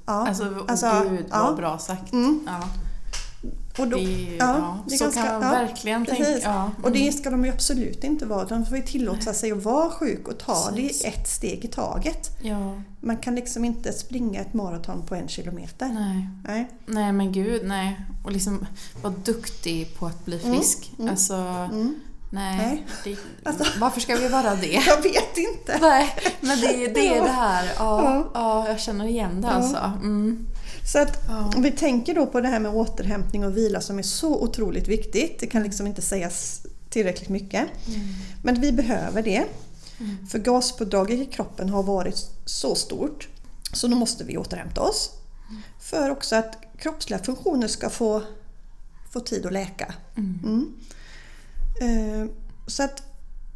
[0.05, 0.27] Ja.
[0.27, 1.53] alltså, alltså, gud vad ja.
[1.55, 2.13] bra sagt.
[2.13, 2.39] Mm.
[2.45, 2.69] Ja,
[3.77, 6.39] Och, då, det, ja, det så ganska- kan man verkligen tänka.
[6.43, 7.13] Ja, och det mm.
[7.13, 8.45] ska de ju absolut inte vara.
[8.45, 11.01] De får ju tillåta sig att vara sjuk och ta Precis.
[11.01, 12.31] det ett steg i taget.
[12.41, 15.87] ja, Man kan liksom inte springa ett maraton på en kilometer.
[15.87, 16.29] nej.
[16.47, 16.67] Nej.
[16.85, 17.99] nej men gud nej.
[18.23, 18.65] Och liksom
[19.01, 20.91] vara duktig på att bli Mm, frisk.
[20.99, 21.09] mm.
[21.11, 21.95] Alltså, Mm.
[22.31, 22.57] nej.
[22.57, 22.85] Nej.
[23.03, 23.17] Det,
[23.49, 24.67] Alltså- Varför ska vi vara det?
[24.87, 25.77] Jag vet inte.
[25.81, 27.65] nej, men det, det är det här.
[27.77, 28.31] Ja, Ja.
[28.33, 28.67] ja.
[28.67, 29.53] jag känner igen det Ja.
[29.53, 29.77] alltså.
[29.77, 30.47] Mm.
[30.91, 31.51] Så att Ja.
[31.55, 34.87] om vi tänker då på det här med återhämtning och vila som är så otroligt
[34.87, 35.39] viktigt.
[35.39, 37.67] Det kan liksom inte sägas tillräckligt mycket.
[37.87, 37.99] Mm.
[38.43, 39.45] Men vi behöver det.
[40.29, 43.27] För gaspådraget i kroppen har varit så stort
[43.73, 45.11] så nu måste vi återhämta oss.
[45.79, 48.21] För också att kroppsliga funktioner ska få,
[49.11, 49.93] få tid att läka.
[50.17, 50.73] Mm.
[51.81, 52.29] Eh,
[52.67, 53.03] Så att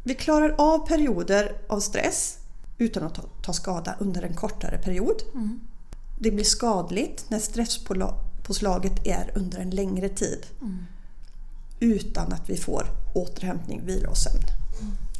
[0.04, 2.38] vi klarar av perioder av stress
[2.78, 5.22] utan att ta, ta skada under en kortare period.
[5.34, 5.60] Mm.
[6.22, 10.46] Det blir skadligt när stresspåslaget är under en längre tid.
[11.80, 14.42] Utan att vi får återhämtning, vila och sömn.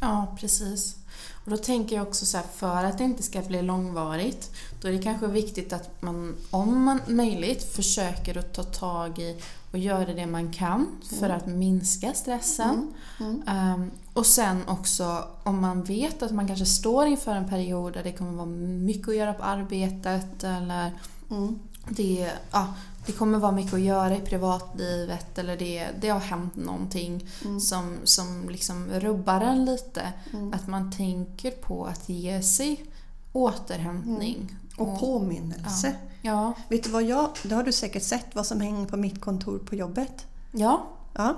[0.01, 0.97] Ja, precis.
[1.45, 4.51] Och då tänker jag också så här, för att det inte ska bli långvarigt,
[4.81, 9.37] då är det kanske viktigt att man, om man möjligt, försöker att ta tag i
[9.73, 10.87] och göra det man kan
[11.19, 12.95] för att minska stressen.
[13.47, 18.03] Ehm, och sen också om man vet att man kanske står inför en period där
[18.03, 20.93] det kommer vara mycket att göra på arbetet eller
[21.89, 22.75] det, ja,
[23.07, 27.29] det kommer vara mycket att göra i privatlivet eller det, det har hänt någonting
[27.61, 30.13] som, som liksom rubbar en lite.
[30.53, 32.85] Att man tänker på att ge sig
[33.33, 34.57] återhämtning.
[34.77, 35.95] Och påminnelse.
[36.03, 36.12] Ja.
[36.69, 39.59] Vet du vad jag, det har du säkert sett vad som hänger på mitt kontor
[39.59, 40.27] på jobbet?
[40.53, 41.35] Ja, Ja,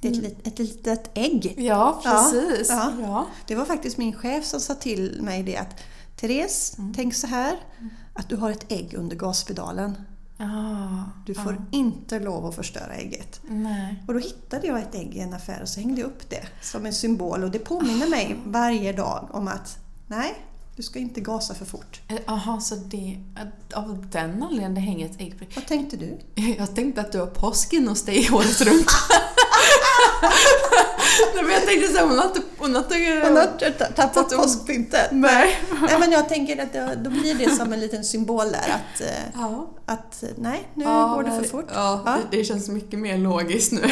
[0.00, 1.54] det är ett, lit- ett litet ägg.
[1.58, 2.68] ja precis.
[2.70, 3.06] Ja, Ja.
[3.06, 3.26] ja.
[3.46, 5.80] Det var faktiskt min chef som sa till mig det att
[6.16, 7.56] Therese, tänk så här
[8.14, 9.96] att du har ett ägg under gaspedalen.
[10.38, 13.40] Ah, Du får inte lov att förstöra ägget.
[13.48, 14.04] nej.
[14.08, 16.42] Och då hittade jag ett ägg i en affär och så hängde jag upp det
[16.62, 20.34] som en symbol och det påminner mig varje dag om att nej,
[20.82, 22.00] du ska inte gasa för fort.
[22.26, 23.18] Jaha, så det,
[23.74, 26.18] av den anledningen det hänger ett ägg på Vad tänkte du?
[26.58, 28.86] Jag tänkte att du har påsk inne hos dig året runt.
[31.34, 32.40] Nej, men jag tänkte såhär, hon har inte...
[32.58, 35.08] Hon har inte Hon har tappat påskpyntet.
[35.12, 35.58] Nej.
[35.82, 39.00] Nej men jag tänker att då, då blir det som en liten symbol där att,
[39.00, 39.70] eh, Ja.
[39.86, 41.68] att eh, nej, nu Ja, går det för fort.
[41.74, 42.18] Ja, Ja.
[42.30, 43.80] Det, det känns mycket mer logiskt nu.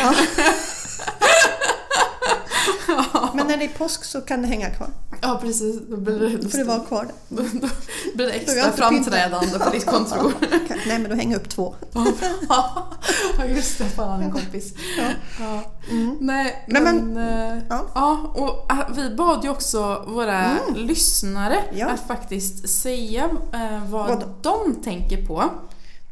[3.35, 4.89] Men när det är påsk så kan det hänga kvar.
[5.23, 5.77] Ja, precis.
[5.91, 7.07] Då blir det, Då får det vara kvar.
[7.29, 7.69] då, då
[8.15, 10.33] blir det extra framträdande på ditt kontor.
[10.87, 11.75] Nej men då hänger jag upp två.
[12.49, 13.85] ja, just det.
[13.85, 14.75] Fan, en kompis.
[14.99, 15.05] Ja.
[15.41, 15.63] Ja.
[15.91, 16.17] Mm.
[16.21, 16.97] Nej, Nej, men...
[17.15, 17.87] men- eh, Ja.
[17.95, 21.89] Ja, och äh, vi bad ju också våra lyssnare Ja.
[21.89, 25.45] att faktiskt säga eh, vad, Vad- de tänker på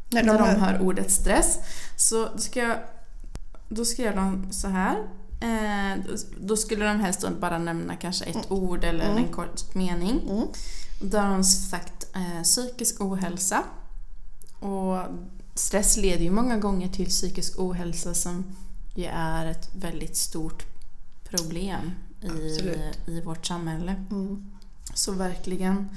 [0.09, 1.57] När när de de hör- ordet stress.
[1.97, 2.77] Så ska jag,
[3.69, 4.95] då skrev de så här.
[5.39, 6.03] Eh,
[6.39, 10.21] då- skulle de helst bara nämna kanske ett ord eller en kort mening.
[10.29, 10.47] Mm.
[11.01, 13.63] Då har de sagt eh, psykisk ohälsa.
[14.59, 14.97] Och
[15.55, 18.43] stress leder ju många gånger till psykisk ohälsa som
[18.95, 20.65] ju är ett väldigt stort
[21.29, 22.59] problem i,
[23.11, 23.95] i vårt samhälle.
[24.11, 24.51] Mm.
[24.93, 25.89] Så verkligen.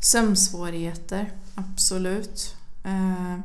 [0.00, 2.54] Sömnsvårigheter, absolut.
[2.84, 3.38] Eh,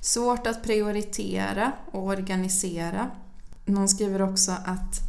[0.00, 3.10] svårt att prioritera och organisera.
[3.64, 5.00] Någon skriver också att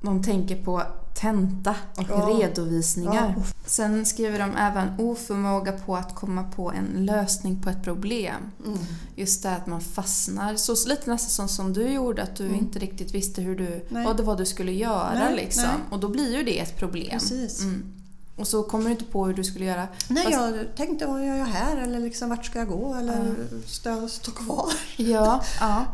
[0.00, 0.82] de tänker på
[1.14, 2.16] tenta och Ja.
[2.40, 3.34] redovisningar.
[3.36, 8.34] Ja, Sen skriver de även oförmåga på att komma på en lösning på ett problem.
[8.66, 8.78] Mm.
[9.16, 10.56] Just det att man fastnar.
[10.56, 14.04] Så lite nästan som, som du gjorde, att du inte riktigt visste hur du, Nej.
[14.06, 15.14] vad det var du skulle göra.
[15.14, 15.64] Nej, liksom.
[15.64, 15.74] nej.
[15.90, 17.10] Och då blir ju det ett problem.
[17.10, 17.60] Precis.
[17.60, 17.82] Mm.
[18.36, 19.88] Och så kommer du inte på hur du skulle göra.
[20.08, 23.34] Nej, Fast- jag tänkte vad gör jag här eller liksom vart ska jag gå eller
[23.66, 24.72] ska jag stå kvar?
[24.96, 25.42] Ja.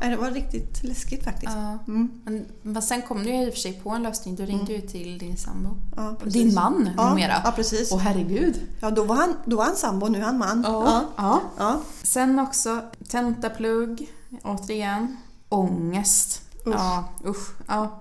[0.00, 1.52] Nej, det var riktigt läskigt faktiskt.
[1.52, 1.78] ja.
[1.88, 2.10] Mm.
[2.24, 4.34] Men, men sen kom du i och för sig på en lösning.
[4.36, 5.76] Du ringde ju till din sambo.
[5.96, 6.16] Ja.
[6.24, 7.40] Din man ja, numera.
[7.44, 7.92] Ja, precis.
[7.92, 8.60] Åh herregud.
[8.80, 10.62] Ja, då var han, då var han sambo, nu är han man.
[10.66, 11.04] Ja.
[11.16, 11.40] ja.
[11.58, 11.80] Ja.
[12.02, 14.10] Sen också tentaplugg,
[14.42, 15.16] återigen.
[15.48, 16.42] Ångest.
[16.66, 16.74] Usch.
[16.74, 17.48] Ja, usch.
[17.68, 18.00] Ja.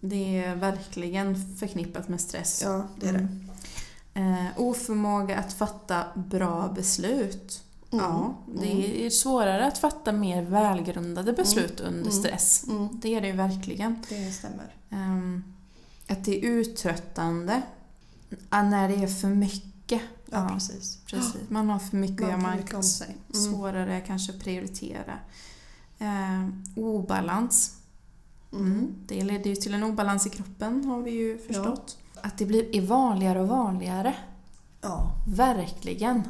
[0.00, 2.62] Det är verkligen förknippat med stress.
[2.64, 3.18] ja, det är det.
[3.18, 3.45] Mm.
[4.16, 7.62] Eh, oförmåga att fatta bra beslut.
[7.92, 8.04] Mm.
[8.04, 12.12] Ja, det är svårare att fatta mer välgrundade beslut under Mm.
[12.12, 12.64] stress.
[12.68, 13.00] Mm.
[13.00, 14.02] Det är det ju verkligen.
[14.08, 14.74] Det stämmer.
[14.90, 15.44] Ehm,
[16.08, 17.62] att det är uttröttande.
[18.50, 20.02] Ja, när det är för mycket.
[20.30, 20.98] Ja, precis.
[21.06, 21.40] precis.
[21.48, 22.36] Man har för mycket att göra.
[22.40, 23.16] Man sig.
[23.34, 23.52] Mm.
[23.52, 25.18] svårare kanske att prioritera.
[25.98, 27.76] Ehm, obalans.
[28.52, 28.94] Mm.
[29.06, 31.98] Det leder ju till en obalans i kroppen har vi ju förstått.
[32.26, 34.14] Att det blir är vanligare och vanligare.
[34.80, 36.22] Ja, Verkligen.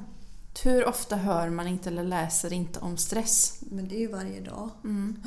[0.63, 3.59] Hur ofta hör man inte eller läser inte om stress?
[3.61, 4.71] men det är ju varje dag.
[4.85, 5.23] Mm.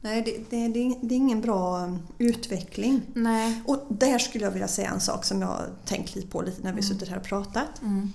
[0.00, 3.02] Nej, det, det, det, är- det är ingen bra um, utveckling.
[3.14, 3.62] Nej.
[3.66, 6.72] Och där skulle jag vilja säga en sak som jag tänkt lite på lite när
[6.72, 7.82] vi suttit här och pratat.
[7.82, 8.12] Mm.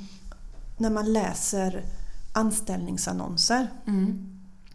[0.78, 1.84] När man läser
[2.34, 4.33] anställningsannonser Mm.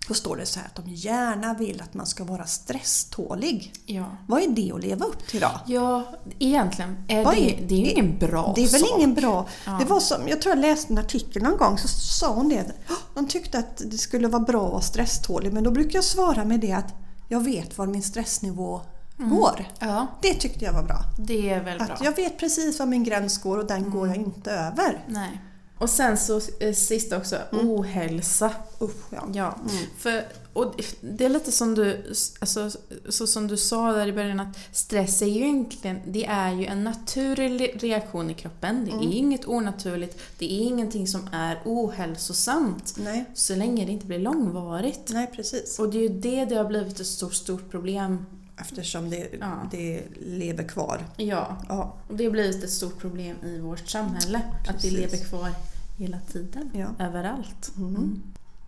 [0.08, 3.72] Då står det så här att de gärna vill att man ska vara stresstålig.
[3.86, 4.04] Ja.
[4.26, 5.50] Vad är det att leva upp till då?
[5.66, 6.02] Ja,
[6.38, 8.90] egentligen är Vad det, är- det är ju ingen bra Det är väl sak.
[8.98, 9.46] ingen bra...
[9.66, 9.76] Ja.
[9.80, 12.72] Det var som, jag tror jag läste en artikel någon gång så sa hon det.
[12.90, 16.04] "Åh, De tyckte att det skulle vara bra att vara stresstålig men då brukar jag
[16.04, 16.94] svara med det att
[17.28, 18.80] jag vet var min stressnivå
[19.16, 19.68] går.
[19.78, 20.98] Ja, Det tyckte jag var bra.
[21.18, 21.86] det är väl bra.
[21.94, 25.04] Att jag vet precis var min gräns går och den går jag inte över.
[25.08, 25.40] Nej.
[25.78, 28.52] Och sen så eh, sist också, ohälsa.
[28.80, 29.28] Usch, ja.
[29.34, 29.58] Ja,
[29.98, 32.70] för, och det är lite som du, alltså,
[33.08, 36.66] så som du sa där i början att stress är ju egentligen, det är ju
[36.66, 38.84] en naturlig reaktion i kroppen.
[38.84, 42.94] Det är inget onaturligt, det är ingenting som är ohälsosamt.
[42.98, 45.00] Nej, Så länge det inte blir långvarigt.
[45.08, 45.78] nej precis.
[45.78, 48.26] Och det är ju det det har blivit ett stort, stort problem.
[48.60, 49.68] Eftersom det, Ja.
[49.70, 51.00] det lever kvar.
[51.16, 54.38] Ja, Ja, och det har blivit ett stort problem i vårt samhälle.
[54.38, 54.92] Att det Precis.
[54.92, 55.50] lever kvar
[55.98, 56.70] hela tiden.
[56.74, 57.04] ja.
[57.06, 57.70] Överallt.
[57.76, 58.22] Mm.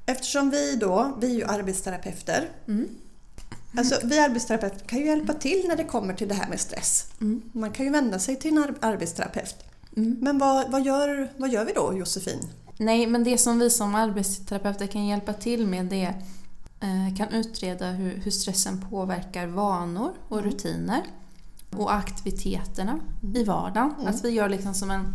[0.07, 2.49] Eftersom vi då, vi är ju arbetsterapeuter.
[2.69, 2.89] Mm.
[3.77, 7.07] Alltså vi arbetsterapeuter kan ju hjälpa till när det kommer till det här med stress.
[7.21, 7.43] Mm.
[7.53, 9.57] Man kan ju vända sig till en ar- arbetsterapeut.
[9.97, 10.17] Mm.
[10.21, 12.39] Men vad, vad, gör, vad gör vi då Josefin?
[12.79, 16.15] Nej, men det som vi som arbetsterapeuter kan hjälpa till med det eh,
[17.17, 21.03] kan utreda hur, hur stressen påverkar vanor och rutiner
[21.77, 23.01] och aktiviteterna
[23.35, 23.95] i vardagen.
[24.07, 25.15] Att vi gör liksom som en,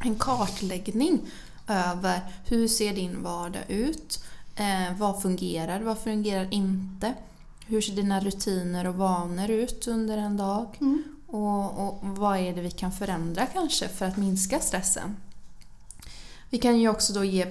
[0.00, 1.20] en kartläggning
[1.68, 4.24] över hur ser din vardag ut?
[4.56, 5.80] Eh, vad fungerar?
[5.80, 7.14] Vad fungerar inte?
[7.66, 10.66] Hur ser dina rutiner och vanor ut under en dag?
[11.26, 15.16] Och, och vad är det vi kan förändra kanske för att minska stressen?
[16.50, 17.46] Vi kan ju också då ge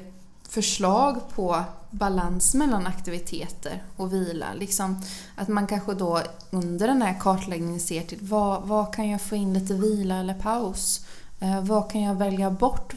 [0.49, 4.53] förslag på balans mellan aktiviteter och vila.
[4.53, 5.01] Liksom
[5.35, 9.35] att man kanske då under den här kartläggningen ser till vad, vad kan jag få
[9.35, 11.05] in lite vila eller paus?
[11.39, 12.95] Eh, vad kan jag välja bort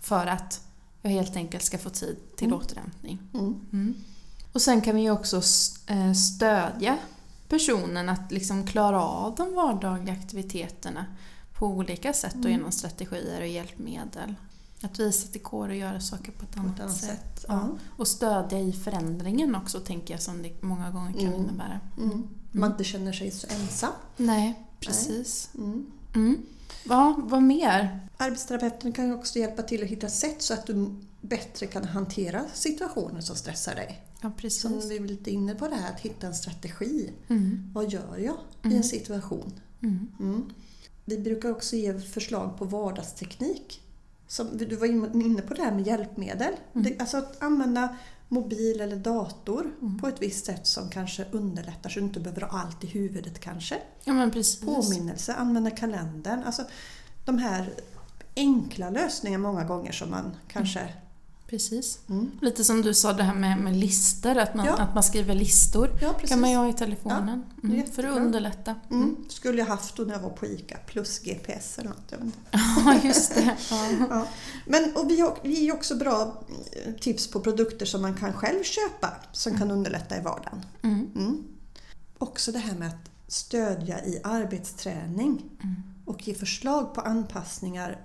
[0.00, 0.60] för att
[1.02, 3.18] jag helt enkelt ska få tid till återhämtning?
[3.34, 3.60] Mm.
[3.72, 3.94] Mm.
[4.52, 5.36] Och sen kan vi ju också
[5.86, 6.98] eh, stödja
[7.48, 11.06] personen att liksom klara av de vardagliga aktiviteterna
[11.58, 14.34] på olika sätt och genom strategier och hjälpmedel.
[14.84, 17.10] Att visa att det går att göra saker på ett annat, På ett annat sätt.
[17.34, 17.44] sätt.
[17.48, 17.68] Ja.
[17.96, 21.34] Och stödja i förändringen också tänker jag som det många gånger kan Mm.
[21.40, 21.80] innebära.
[21.98, 22.28] Mm.
[22.52, 23.92] Man inte känner sig så ensam.
[24.16, 25.50] Nej, precis.
[25.54, 25.86] Mm.
[26.14, 26.42] Mm.
[26.88, 28.08] Ja, vad mer?
[28.16, 33.20] Arbetsterapeuten kan också hjälpa till att hitta sätt så att du bättre kan hantera situationer
[33.20, 34.00] som stressar dig.
[34.14, 34.90] Ja, Som precis.
[34.90, 37.10] vi är lite inne på det här, att hitta en strategi.
[37.28, 37.70] Mm.
[37.74, 38.76] Vad gör jag i Mm.
[38.76, 39.52] en situation?
[39.82, 40.08] Mm.
[40.20, 40.44] Mm.
[41.04, 43.80] Vi brukar också ge förslag på vardagsteknik.
[44.26, 46.52] Som, du var in- inne på det här med hjälpmedel.
[46.74, 46.84] Mm.
[46.84, 47.96] Det, alltså att använda
[48.28, 49.70] mobil eller dator
[50.00, 53.40] på ett visst sätt som kanske underlättar så du inte behöver ha allt i huvudet
[53.40, 53.74] kanske.
[54.04, 54.30] Ja.
[54.74, 56.42] Påminnelse, använda kalendern.
[56.42, 56.62] Alltså
[57.24, 57.72] de här
[58.36, 60.88] enkla lösningar många gånger som man kanske...
[61.54, 61.98] Precis.
[62.08, 62.30] Mm.
[62.42, 64.76] Lite som du sa det här med, med listor, att man, Ja.
[64.76, 65.90] att man skriver listor.
[66.02, 67.44] Ja, kan man ju ha i telefonen.
[67.62, 68.74] Ja, mm, för att underlätta.
[68.90, 69.16] Mm.
[69.28, 72.12] Skulle jag haft då när jag var på ICA plus GPS eller något.
[72.84, 73.56] Ja, just det.
[74.10, 74.26] Ja.
[74.66, 76.44] Men, och vi, har, vi ger också bra
[76.86, 80.62] eh, tips på produkter som man kan själv köpa som kan underlätta i vardagen.
[80.82, 81.10] Mm.
[81.16, 81.44] Mm.
[82.18, 85.74] Också det här med att stödja i arbetsträning Mm.
[86.04, 88.00] och ge förslag på anpassningar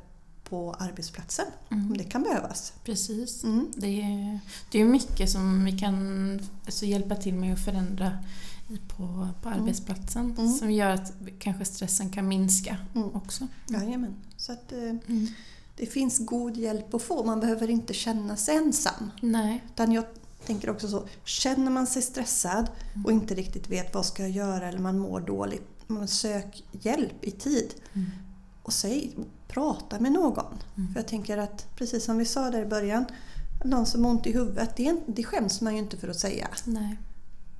[0.50, 2.74] på arbetsplatsen om det kan behövas.
[2.84, 3.44] Precis.
[3.44, 3.72] Mm.
[3.76, 4.40] Det är,
[4.72, 8.18] det är mycket som vi kan alltså, hjälpa till med att förändra
[8.88, 10.36] på, på arbetsplatsen.
[10.38, 10.54] Mm.
[10.54, 13.16] Som gör att kanske stressen kan minska Mm.
[13.16, 13.48] också.
[13.68, 14.16] Jajamän.
[14.38, 15.28] Så att, eh, Mm.
[15.78, 17.24] det finns god hjälp att få.
[17.26, 19.12] Man behöver inte känna sig ensam.
[19.22, 19.64] Nej.
[19.74, 20.06] Utan jag
[20.46, 22.68] tänker också så, känner man sig stressad
[23.06, 27.24] och inte riktigt vet vad ska jag göra eller man mår dåligt, man sök hjälp
[27.24, 27.74] i tid.
[27.94, 28.12] Mm.
[28.70, 29.16] Och säg,
[29.48, 30.58] prata med någon.
[30.78, 30.94] Mm.
[30.94, 33.06] För jag tänker att, precis som vi sa där i början,
[33.66, 36.48] någon som har ont i huvudet, det, det skäms man ju inte för att säga.
[36.64, 37.00] Nej.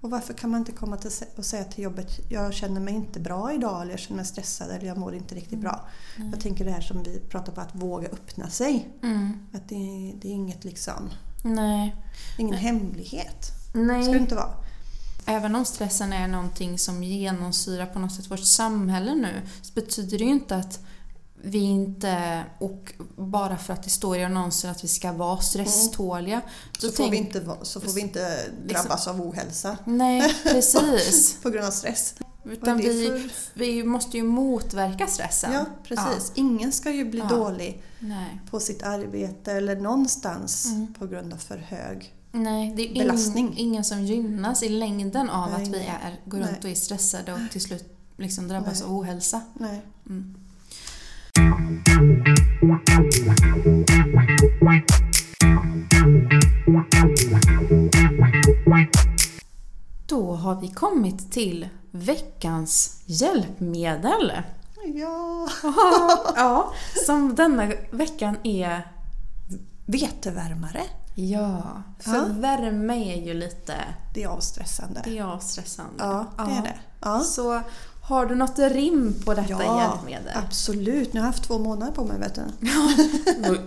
[0.02, 3.20] Och varför kan man inte komma till, och säga till jobbet, jag känner mig inte
[3.20, 5.88] bra idag, eller jag känner mig stressad, eller jag mår inte riktigt bra.
[6.18, 6.30] Nej.
[6.32, 8.90] Jag tänker det här som vi pratar på, att våga öppna sig.
[9.04, 9.34] Mm.
[9.54, 11.10] Att det, det är inget liksom,
[11.44, 11.96] Nej.
[12.38, 13.52] ingen hemlighet.
[13.74, 14.04] Nej.
[14.04, 14.54] Ska det inte vara.
[15.26, 20.18] Även om stressen är någonting som genomsyrar på något sätt vårt samhälle nu så betyder
[20.18, 20.80] det ju inte att
[21.44, 26.42] vi inte, och bara för att det står i annonser att vi ska vara stresståliga.
[26.80, 30.36] Så då får, vi tänk- inte, vara- så får vi inte drabbas av ohälsa Nej,
[30.44, 31.38] precis.
[31.44, 32.16] på grund av stress.
[32.46, 35.54] Utan vi, för- vi måste ju motverka stressen.
[35.54, 36.32] Ja, precis.
[36.36, 37.26] Ingen ska ju bli Ja.
[37.36, 38.42] dålig Nej.
[38.50, 40.94] på sitt arbete eller någonstans Mm.
[40.94, 42.14] på grund av för hög.
[42.32, 43.48] Nej, det är Belastning.
[43.48, 46.60] ing, ingen som gynnas i längden av Nej, att vi är, går runt Nej.
[46.64, 49.42] och är stressade och till slut liksom drabbas av ohälsa.
[49.54, 49.82] Nej.
[50.06, 50.36] Mm.
[60.08, 64.32] Då har vi kommit till veckans hjälpmedel.
[64.86, 65.48] Ja.
[66.36, 66.74] ja,
[67.06, 68.92] som denna veckan är...
[69.86, 70.82] Vetevärmare,
[71.16, 72.26] Ja, för Ja.
[72.30, 73.76] värme är ju lite...
[74.14, 75.02] det är avstressande.
[75.04, 75.94] Det är avstressande.
[75.98, 76.80] Ja, det är det.
[77.02, 77.20] Ja.
[77.20, 77.62] Så
[78.10, 80.34] Har du något rim på detta Ja, hjälpmedel?
[80.36, 81.14] absolut.
[81.14, 82.42] Nu har jag haft två månader på mig vet du.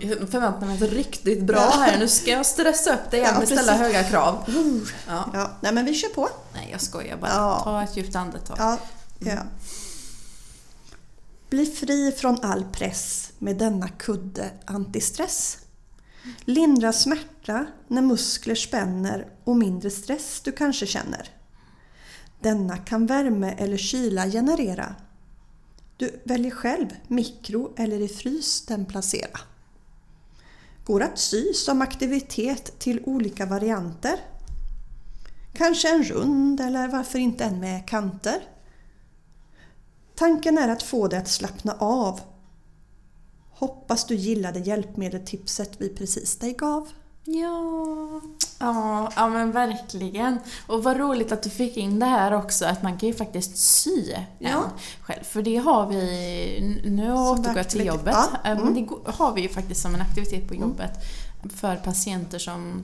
[0.07, 1.99] Jag förväntar mig ett riktigt bra här.
[1.99, 4.43] Nu ska jag stressa upp dig igen Ja, med ställa höga krav.
[5.07, 5.29] Ja.
[5.33, 6.29] Ja, nej men vi kör på.
[6.53, 7.31] Nej, jag skojar bara.
[7.31, 7.61] Ja.
[7.63, 8.55] Ta ett djupt andetag.
[8.59, 8.77] Ja,
[9.19, 9.37] ja.
[11.49, 15.57] Bli fri från all press med denna kudde antistress.
[16.45, 21.29] Lindra smärta när muskler spänner och mindre stress du kanske känner.
[22.43, 24.95] Denna kan värme eller kyla generera.
[25.97, 29.39] Du väljer själv mikro eller i frys den placera.
[30.85, 34.19] Går att sy som aktivitet till olika varianter.
[35.53, 38.41] Kanske en rund eller varför inte en med kanter.
[40.15, 42.19] Tanken är att få dig att slappna av.
[43.51, 46.89] Hoppas du gillade hjälpmedeltipset vi precis dig gav.
[47.25, 48.21] Ja.
[48.59, 50.37] Ja, ja men verkligen.
[50.67, 53.57] Och vad roligt att du fick in det här också, att man kan ju faktiskt
[53.57, 54.49] sy Ja.
[54.49, 54.61] en
[55.01, 55.23] själv.
[55.23, 58.73] För det har vi, nu återgår jag till jobbet, Ja, Eh, mm.
[58.73, 60.91] det har vi ju faktiskt som en aktivitet på jobbet
[61.55, 62.83] för patienter som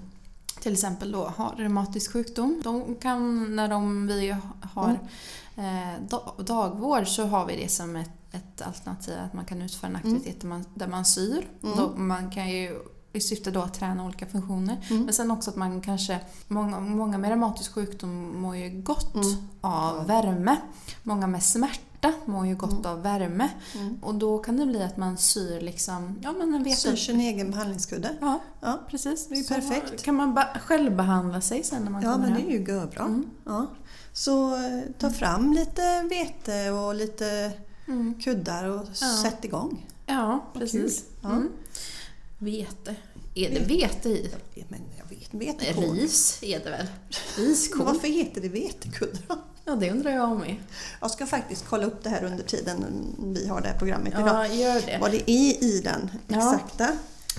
[0.62, 2.62] till exempel då har reumatisk sjukdom.
[2.64, 4.36] De kan, när de, vi
[4.74, 5.00] har
[5.58, 9.90] eh, da- dagvård så har vi det som ett, ett alternativ att man kan utföra
[9.90, 11.48] en aktivitet där, man, där man syr.
[11.64, 11.78] Mm.
[11.78, 12.80] Då, man kan ju
[13.14, 14.86] i syfte då att träna olika funktioner.
[14.89, 15.03] Mm.
[15.03, 19.28] Men sen också att man kanske, många, många med reumatisk sjukdom mår ju gott Mm.
[19.62, 20.57] av värme.
[21.03, 22.86] Många med smärta mår ju gott Mm.
[22.86, 23.49] av värme.
[23.76, 23.99] Mm.
[24.03, 27.20] Och då kan det bli att man syr liksom, ja men en vet Syr sin
[27.20, 28.16] egen behandlingskudde.
[28.22, 29.28] Ja, Ja, precis.
[29.28, 30.03] Det är Så perfekt.
[30.03, 32.49] kan man självbehandla sig sen när man ja kommer men det hem.
[32.49, 33.03] är ju görbra.
[33.03, 33.26] Mm.
[33.45, 33.66] Ja.
[34.14, 37.51] Så eh, ta fram lite vete och lite
[37.88, 38.14] Mm.
[38.22, 39.07] kuddar och Ja.
[39.24, 39.86] sätt igång.
[40.05, 41.03] Ja, precis.
[41.22, 41.41] Ja.
[42.40, 42.96] Vete.
[43.36, 44.30] Är det vete i?
[44.70, 45.96] Men jag vet, vetekorn.
[45.96, 46.88] Ris är det väl?
[47.38, 47.86] Riskorn?
[47.86, 49.36] Varför heter det vetekuddar då?
[49.66, 50.56] Ja, det undrar jag med.
[51.02, 52.86] Jag ska faktiskt kolla upp det här under tiden
[53.36, 54.28] vi har det här programmet idag.
[54.28, 54.98] Ja, gör det.
[55.02, 56.38] Vad det är i den Ja.
[56.56, 56.88] exakta.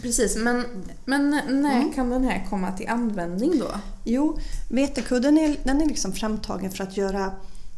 [0.02, 0.64] Precis, men,
[1.04, 1.92] men när Mm.
[1.92, 3.70] kan den här komma till användning då?
[4.04, 4.38] Jo,
[4.70, 7.32] vetekudden är, den är liksom framtagen för att göra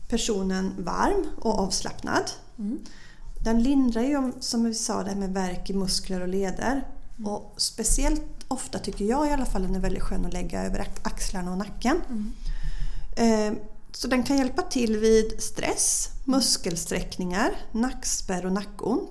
[0.08, 2.30] personen varm och avslappnad.
[2.58, 2.78] Mm.
[3.44, 6.86] Den lindrar ju, om- som vi sa, det här med värk i muskler och leder.
[7.18, 7.32] Mm.
[7.32, 10.78] Och speciellt ofta tycker jag i alla fall den är väldigt skön att lägga över
[10.78, 11.96] ax- axlarna och nacken.
[12.10, 12.32] Mm.
[13.16, 13.58] Eh,
[13.94, 19.10] Så den kan hjälpa till vid stress, muskelsträckningar, nackspärr och nackont.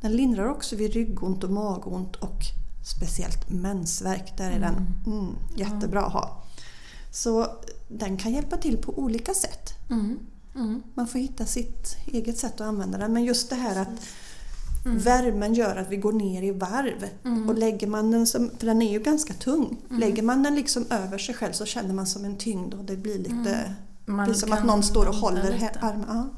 [0.00, 2.38] Den lindrar också vid ryggont och magont och
[2.84, 4.36] speciellt mensvärk.
[4.36, 6.42] Där är den mm, jättebra att ha.
[7.10, 7.46] Så
[7.88, 9.74] den kan hjälpa till på olika sätt.
[9.90, 10.18] Mm.
[10.54, 10.82] Mm.
[10.94, 13.12] Man får hitta sitt eget sätt att använda den.
[13.12, 13.88] Men just det här att
[14.84, 17.08] värmen gör att vi går ner i varv.
[17.24, 17.48] Mm.
[17.48, 20.86] Och lägger man den, som, för den är ju ganska tung, lägger man den liksom
[20.90, 23.74] över sig själv så känner man som en tyngd och det blir lite...
[24.04, 26.04] Man det är som att någon står och håller armen.
[26.08, 26.28] Ja,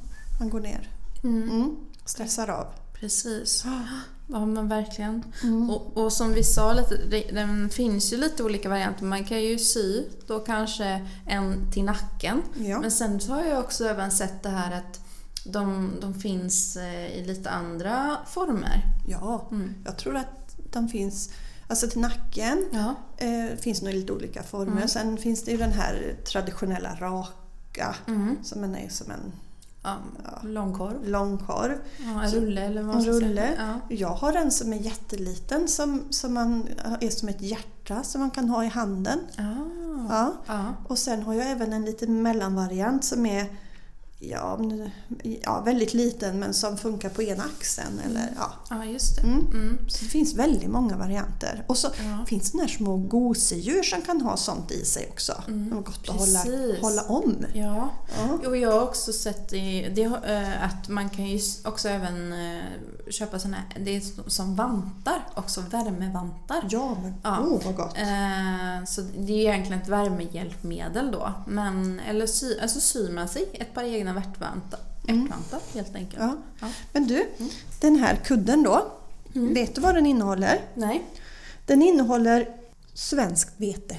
[0.40, 0.90] man går ner.
[1.24, 1.50] Mm.
[1.50, 1.76] Mm.
[2.04, 2.66] Stressar av.
[3.00, 3.64] Precis.
[4.26, 5.22] Ja men verkligen.
[5.42, 5.70] Mm.
[5.70, 6.96] Och, och som vi sa lite,
[7.32, 9.04] den finns ju lite olika varianter.
[9.04, 12.42] Man kan ju sy då kanske en till nacken.
[12.56, 12.80] Ja.
[12.80, 15.00] Men sen så har jag också även sett det här att
[15.44, 18.82] de, de finns eh, i lite andra former.
[19.06, 19.74] ja, Mm.
[19.84, 21.30] jag tror att de finns...
[21.68, 22.94] Alltså till nacken Ja.
[23.16, 24.72] eh, finns nog lite olika former.
[24.76, 24.88] Mm.
[24.88, 28.36] Sen finns det ju den här traditionella raka Mm.
[28.42, 29.32] som är som en
[29.82, 29.96] ja.
[30.42, 31.08] Långkorv.
[31.08, 31.78] långkorv.
[31.98, 33.48] Ja, en rulle eller vad man rulle.
[33.58, 33.96] Ja.
[33.96, 36.68] Jag har en som är jätteliten som, som man,
[37.00, 39.18] är som ett hjärta som man kan ha i handen.
[39.38, 39.42] Ah.
[40.08, 40.32] Ja.
[40.46, 40.74] Ja.
[40.88, 43.46] Och sen har jag även en liten mellanvariant som är
[44.30, 44.60] ja,
[45.42, 48.00] ja, väldigt liten men som funkar på ena axeln.
[48.06, 48.52] Eller, ja.
[48.70, 49.22] ja, just det.
[49.22, 49.46] Mm.
[49.52, 49.78] Mm.
[49.88, 51.64] Så det finns väldigt många varianter.
[51.66, 52.24] Och så Ja.
[52.26, 55.42] finns det här små gosedjur som kan ha sånt i sig också.
[55.48, 56.80] Mm, Det är gott att hålla, precis.
[56.82, 57.36] hålla om.
[57.54, 57.90] Ja.
[58.42, 58.48] Ja.
[58.48, 62.62] Och jag har också sett i, det, eh, att man kan ju också även eh,
[63.10, 66.66] köpa såna det är som vantar, också värmevantar.
[66.70, 67.38] Ja, men Ja.
[67.50, 67.96] åh vad gott.
[67.98, 71.32] Eh, så det är egentligen ett värmehjälpmedel då.
[71.46, 75.22] Men, eller sy, alltså syr man sig ett par egna värtvantar, Mm.
[75.24, 76.22] ärtvantar helt enkelt.
[76.22, 76.36] Ja.
[76.60, 76.66] Ja.
[76.92, 77.26] Men du,
[77.80, 78.86] den här kudden då.
[79.34, 79.54] Mm.
[79.54, 80.60] Vet du vad den innehåller?
[80.74, 81.02] Nej.
[81.66, 82.48] Den innehåller
[82.94, 83.96] svenskt vete.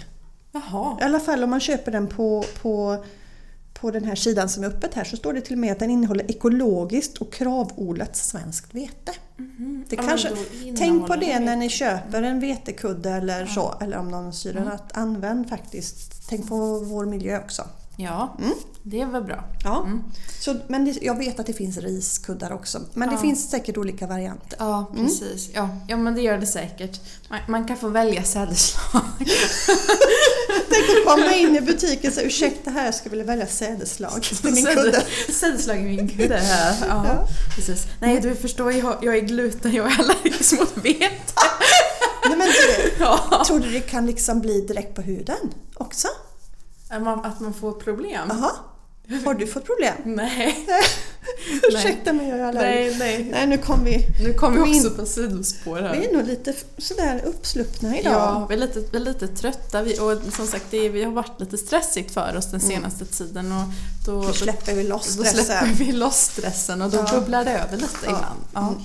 [0.52, 0.98] Jaha.
[1.02, 3.04] I alla fall om man köper den på, på,
[3.74, 5.80] på den här sidan som är öppet här så står det till och med att
[5.80, 9.12] den innehåller ekologiskt och kravodlat svenskt vete.
[9.38, 9.86] Mhm.
[9.90, 10.32] Det Ja, kanske,
[10.78, 14.68] tänk på det när ni köper en vetekudde eller så, eller om någon syr Mm.
[14.72, 17.64] att använd faktiskt, tänk på vår miljö också.
[17.98, 18.54] Ja, Mm.
[18.84, 19.44] det är väl bra.
[19.64, 19.84] Ja.
[19.84, 20.04] Mm.
[20.40, 23.22] Så, men det, jag vet att det finns riskuddar också, men det Ja.
[23.22, 24.58] finns säkert olika varianter.
[24.60, 25.06] Ja, Mm.
[25.06, 25.50] precis.
[25.54, 27.00] Ja, ja, men det gör det säkert.
[27.30, 29.02] Man, man kan få välja sädesslag.
[30.70, 34.24] Tänk att komma in i butiken och säga ursäkta här, jag skulle vilja välja sädeslag
[34.24, 35.04] till min kudde.
[35.34, 36.76] Sädeslag i min kudde här.
[36.88, 37.28] Ja, Ja.
[37.56, 37.84] precis.
[38.02, 41.10] Nej, du förstår, jag, jag är gluten, jag är allergisk mot vete.
[42.30, 43.44] Nej, men du, Ja.
[43.48, 46.08] tror du det kan liksom bli direkt på huden också?
[46.96, 48.28] Att man, att man får problem?
[48.30, 48.52] Jaha,
[49.26, 49.94] har du fått problem?
[50.06, 50.68] Nej.
[51.70, 53.00] Ursäkta mig, jag är allergisk.
[53.00, 53.30] Nej, nej.
[53.32, 54.08] Nej, nu kom vi.
[54.24, 55.96] Nu kommer vi också på sidospår här.
[56.00, 58.14] Vi är nog lite sådär uppsluppna idag.
[58.14, 61.04] Ja, vi är lite, vi är lite trötta vi, och som sagt det är, vi
[61.04, 63.64] har varit lite stressigt för oss den senaste tiden och
[64.06, 65.74] då, Nu släpper vi loss då släpper stressen.
[65.76, 67.20] vi loss stressen och då Ja.
[67.20, 68.10] bubblar det över lite Ja.
[68.10, 68.40] ibland.
[68.54, 68.60] Ja.
[68.68, 68.82] Mm.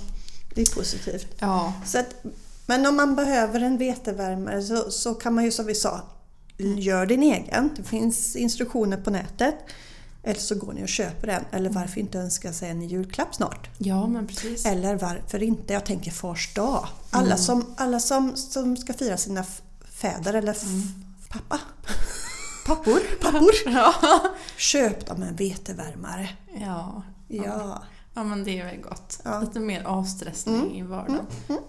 [0.55, 1.27] Det är positivt.
[1.39, 1.73] Ja.
[1.87, 2.25] Så att,
[2.67, 6.01] men om man behöver en vetevärmare så, så kan man ju som vi sa,
[6.61, 7.71] gör din egen.
[7.77, 9.55] Det finns instruktioner på nätet.
[10.23, 11.45] Eller så går ni och köper en.
[11.53, 13.69] Eller varför inte önska sig en i julklapp snart?
[13.79, 14.67] ja, men precis.
[14.67, 15.73] Eller varför inte?
[15.73, 16.89] Jag tänker fars dag.
[17.11, 19.45] Alla, som, alla som, som ska fira sina
[19.91, 20.67] fäder eller f-
[21.29, 21.61] pappa.
[22.67, 23.01] Pappor.
[23.23, 23.51] Pappor.
[23.67, 23.95] Ja.
[24.57, 26.29] Köp dem en vetevärmare.
[26.61, 27.03] Ja.
[27.29, 27.43] Ja.
[27.45, 27.83] ja,
[28.15, 29.21] men det är väl gott.
[29.25, 29.41] Ja.
[29.41, 31.27] Lite mer avstressning i vardagen.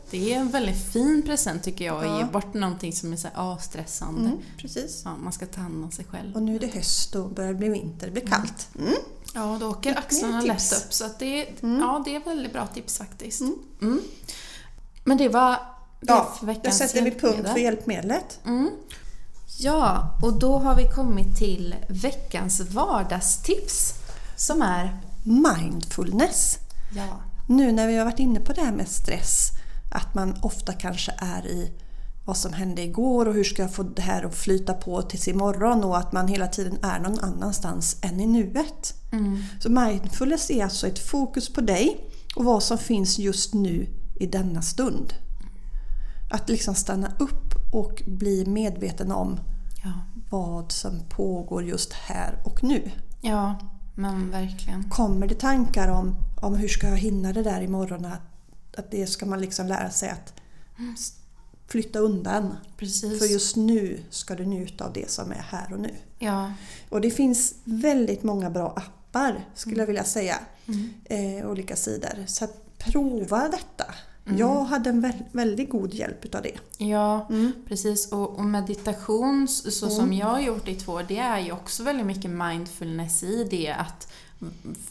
[0.10, 2.18] Det är en väldigt fin present tycker jag, att Ja.
[2.20, 4.22] ge bort någonting som är så avstressande.
[4.30, 5.02] Mm, precis.
[5.06, 6.36] Ja, man ska ta hand om sig själv.
[6.36, 8.06] Och nu är det höst och börjar bli vinter.
[8.08, 8.68] Det blir kallt.
[8.80, 8.94] Mm.
[9.34, 10.94] Ja, då åker axlarna lätt upp.
[10.94, 11.80] Så det, Mm.
[11.80, 13.42] ja, det är väldigt bra tips faktiskt.
[13.42, 13.56] Mm.
[13.82, 14.02] Mm.
[15.04, 15.58] Men det var det
[16.14, 18.40] Ja, för veckans sätter vi punkt för hjälpmedlet.
[18.46, 18.70] Mm.
[19.60, 23.94] Ja, och då har vi kommit till veckans vardagstips
[24.38, 26.60] som är Mindfulness.
[26.96, 29.50] ja, Nu när vi har varit inne på det här med stress,
[29.92, 31.72] att man ofta kanske är i
[32.26, 35.28] vad som hände igår och hur ska jag få det här att flyta på tills
[35.28, 38.94] imorgon och att man hela tiden är någon annanstans än i nuet.
[39.12, 43.88] mm, Så mindfulness är alltså ett fokus på dig och vad som finns just nu
[44.20, 45.14] i denna stund.
[46.32, 49.40] Att liksom stanna upp och bli medveten om
[49.84, 49.92] ja,
[50.30, 52.92] vad som pågår just här och nu.
[53.22, 53.56] ja,
[53.96, 54.90] men verkligen.
[54.90, 58.06] Kommer det tankar om, om hur ska jag hinna det där imorgon?
[58.06, 58.22] Att,
[58.78, 60.34] att det ska man liksom lära sig att
[61.68, 62.56] flytta undan.
[62.78, 63.20] Precis.
[63.20, 65.96] För just nu ska du njuta av det som är här och nu.
[66.20, 66.54] Ja,
[66.90, 70.40] Och det finns väldigt många bra appar skulle jag vilja säga.
[70.68, 72.26] mm, Eh, olika sidor.
[72.28, 73.86] Så att prova detta.
[74.36, 74.40] Mm.
[74.40, 76.58] Jag hade en vä- väldigt god hjälp utav det.
[76.86, 77.52] ja Mm.
[77.68, 78.12] precis.
[78.12, 79.98] Och, och meditation, så så Mm.
[79.98, 83.48] som jag har gjort i två år, det är ju också väldigt mycket mindfulness i
[83.52, 83.72] det.
[83.74, 84.08] att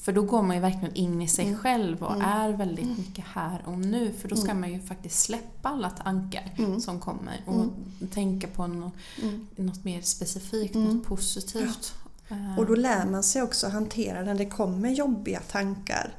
[0.00, 1.58] för då går man ju verkligen in i sig Mm.
[1.58, 2.26] själv och Mm.
[2.26, 4.12] är väldigt mycket här och nu.
[4.12, 7.64] För då ska man ju faktiskt släppa alla tankar som kommer och
[8.10, 8.92] tänka på något,
[9.56, 11.94] något mer specifikt, något positivt.
[12.28, 16.14] Eh, Och då lär man sig också hantera när det kommer jobbiga tankar.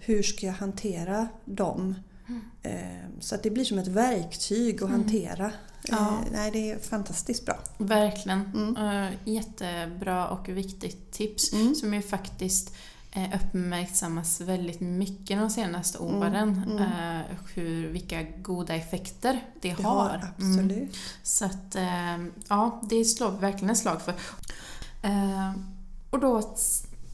[0.00, 1.94] Hur ska jag hantera dem?
[2.28, 2.40] Mm.
[2.62, 5.52] Eh, Så att det blir som ett verktyg att hantera.
[5.82, 5.96] Ja.
[5.96, 7.58] Eh, Nej, det är fantastiskt bra.
[7.78, 8.40] Verkligen.
[8.54, 8.76] Mm.
[9.06, 11.74] Eh, jättebra och viktigt tips Mm.
[11.74, 12.74] som ju faktiskt
[13.12, 16.62] eh, uppmärksammas väldigt mycket de senaste Mm, åren.
[16.70, 17.22] mm.
[17.42, 19.94] och hur, vilka goda effekter det, Det har.
[20.08, 20.70] har absolut.
[20.76, 20.88] Mm.
[21.22, 22.16] Så att, eh,
[22.48, 24.14] ja, det slår vi verkligen ett slag för.
[26.10, 26.54] Och då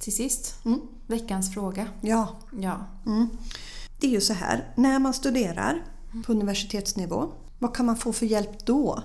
[0.00, 0.80] till sist, Mm.
[1.06, 1.86] veckans fråga.
[2.00, 2.28] Ja.
[2.60, 2.76] Ja.
[4.03, 5.84] Det är ju så här, när man studerar
[6.26, 9.03] på universitetsnivå, vad kan man få för hjälp då?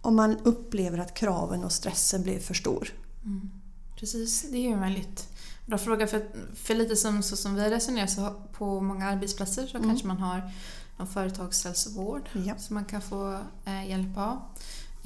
[0.00, 2.88] Om man upplever att kraven och stressen blir för stor.
[3.24, 3.50] Mm.
[3.96, 5.28] Precis, det är ju en väldigt
[5.66, 6.06] bra fråga.
[6.06, 6.22] För,
[6.54, 9.88] för lite som, så som vi resonerar så på många arbetsplatser så Mm.
[9.88, 10.50] kanske man har
[10.96, 12.54] någon företagshälsovård Ja.
[12.58, 14.38] som man kan få eh, hjälp av.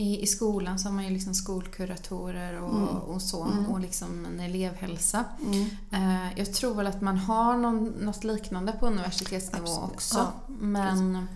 [0.02, 2.88] I, I skolan så har man ju liksom skolkuratorer och, Mm.
[2.88, 3.66] och så Mm.
[3.66, 5.24] och liksom en elevhälsa.
[5.44, 5.66] Mm.
[5.92, 9.90] Eh, jag tror väl att man har någon, något liknande på universitetsnivå Absolut.
[9.94, 10.18] också.
[10.18, 11.26] Ja, men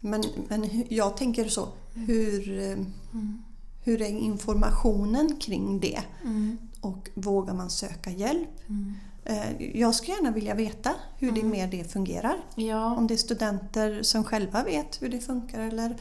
[0.00, 2.72] Men, men jag tänker så, hur, eh,
[3.12, 3.42] mm,
[3.84, 6.00] hur är informationen kring det?
[6.24, 8.48] mm, Och vågar man söka hjälp?
[8.68, 8.94] mm.
[9.24, 11.50] Eh, Jag skulle gärna vilja veta hur det Mm.
[11.52, 12.36] mer det fungerar.
[12.54, 15.96] Ja, Om det är studenter som själva vet hur det funkar eller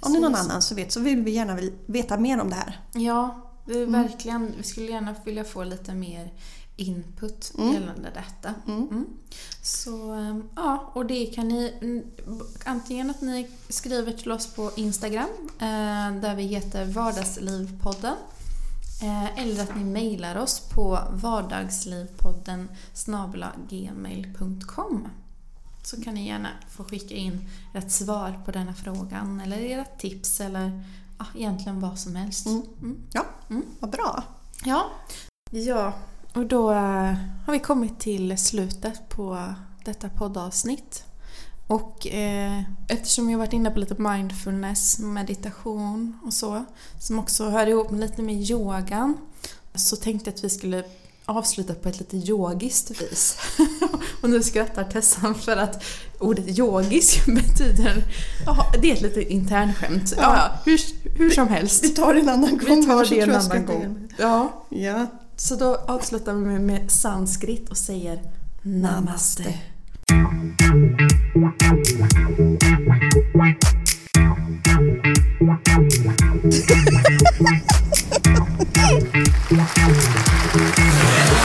[0.00, 2.56] om det är någon annan som vet så vill vi gärna veta mer om det
[2.56, 2.80] här.
[2.94, 3.92] Ja, är Mm.
[3.92, 4.52] verkligen.
[4.56, 6.32] Vi skulle gärna vilja få lite mer
[6.76, 7.72] input Mm.
[7.74, 8.54] gällande detta.
[8.66, 8.88] Mm.
[8.90, 9.06] Mm.
[9.62, 12.04] Så eh, ja, och det kan ni mm,
[12.64, 15.28] antingen att ni skriver till oss på Instagram
[15.58, 18.14] eh, där vi heter Vardagslivpodden
[19.02, 22.68] eh, eller att ni mejlar oss på vardagslivpodden
[23.68, 25.08] gmail.com
[25.88, 30.40] så kan ni gärna få skicka in ert svar på denna frågan eller era tips
[30.40, 30.84] eller
[31.18, 32.46] ja, egentligen vad som helst.
[32.46, 32.62] Mm.
[32.80, 32.96] Mm.
[33.12, 33.62] Ja, Mm.
[33.80, 34.22] vad bra.
[34.64, 34.86] Ja.
[35.50, 35.92] ja,
[36.34, 37.14] och då eh,
[37.46, 41.04] har vi kommit till slutet på detta poddavsnitt.
[41.66, 46.64] Och eh, eftersom jag varit inne på lite mindfulness, meditation och så,
[47.00, 49.16] som också hör ihop med lite med yogan,
[49.74, 50.84] så tänkte jag att vi skulle
[51.28, 53.36] avsluta på ett lite yogiskt vis.
[54.20, 55.84] och nu skrattar Tessan för att
[56.18, 58.04] ordet yogisk betyder...
[58.82, 60.14] Det är ett lite internskämt.
[60.16, 60.80] Ja, ja, hur,
[61.18, 61.84] hur som helst.
[61.84, 62.80] Vi tar det en annan gång.
[62.80, 64.08] Vi tar det en annan gång.
[64.16, 65.06] Ja, Ja.
[65.36, 68.22] så då avslutar vi med, med sanskrit och säger
[68.62, 69.54] Namaste.
[79.68, 80.02] Thank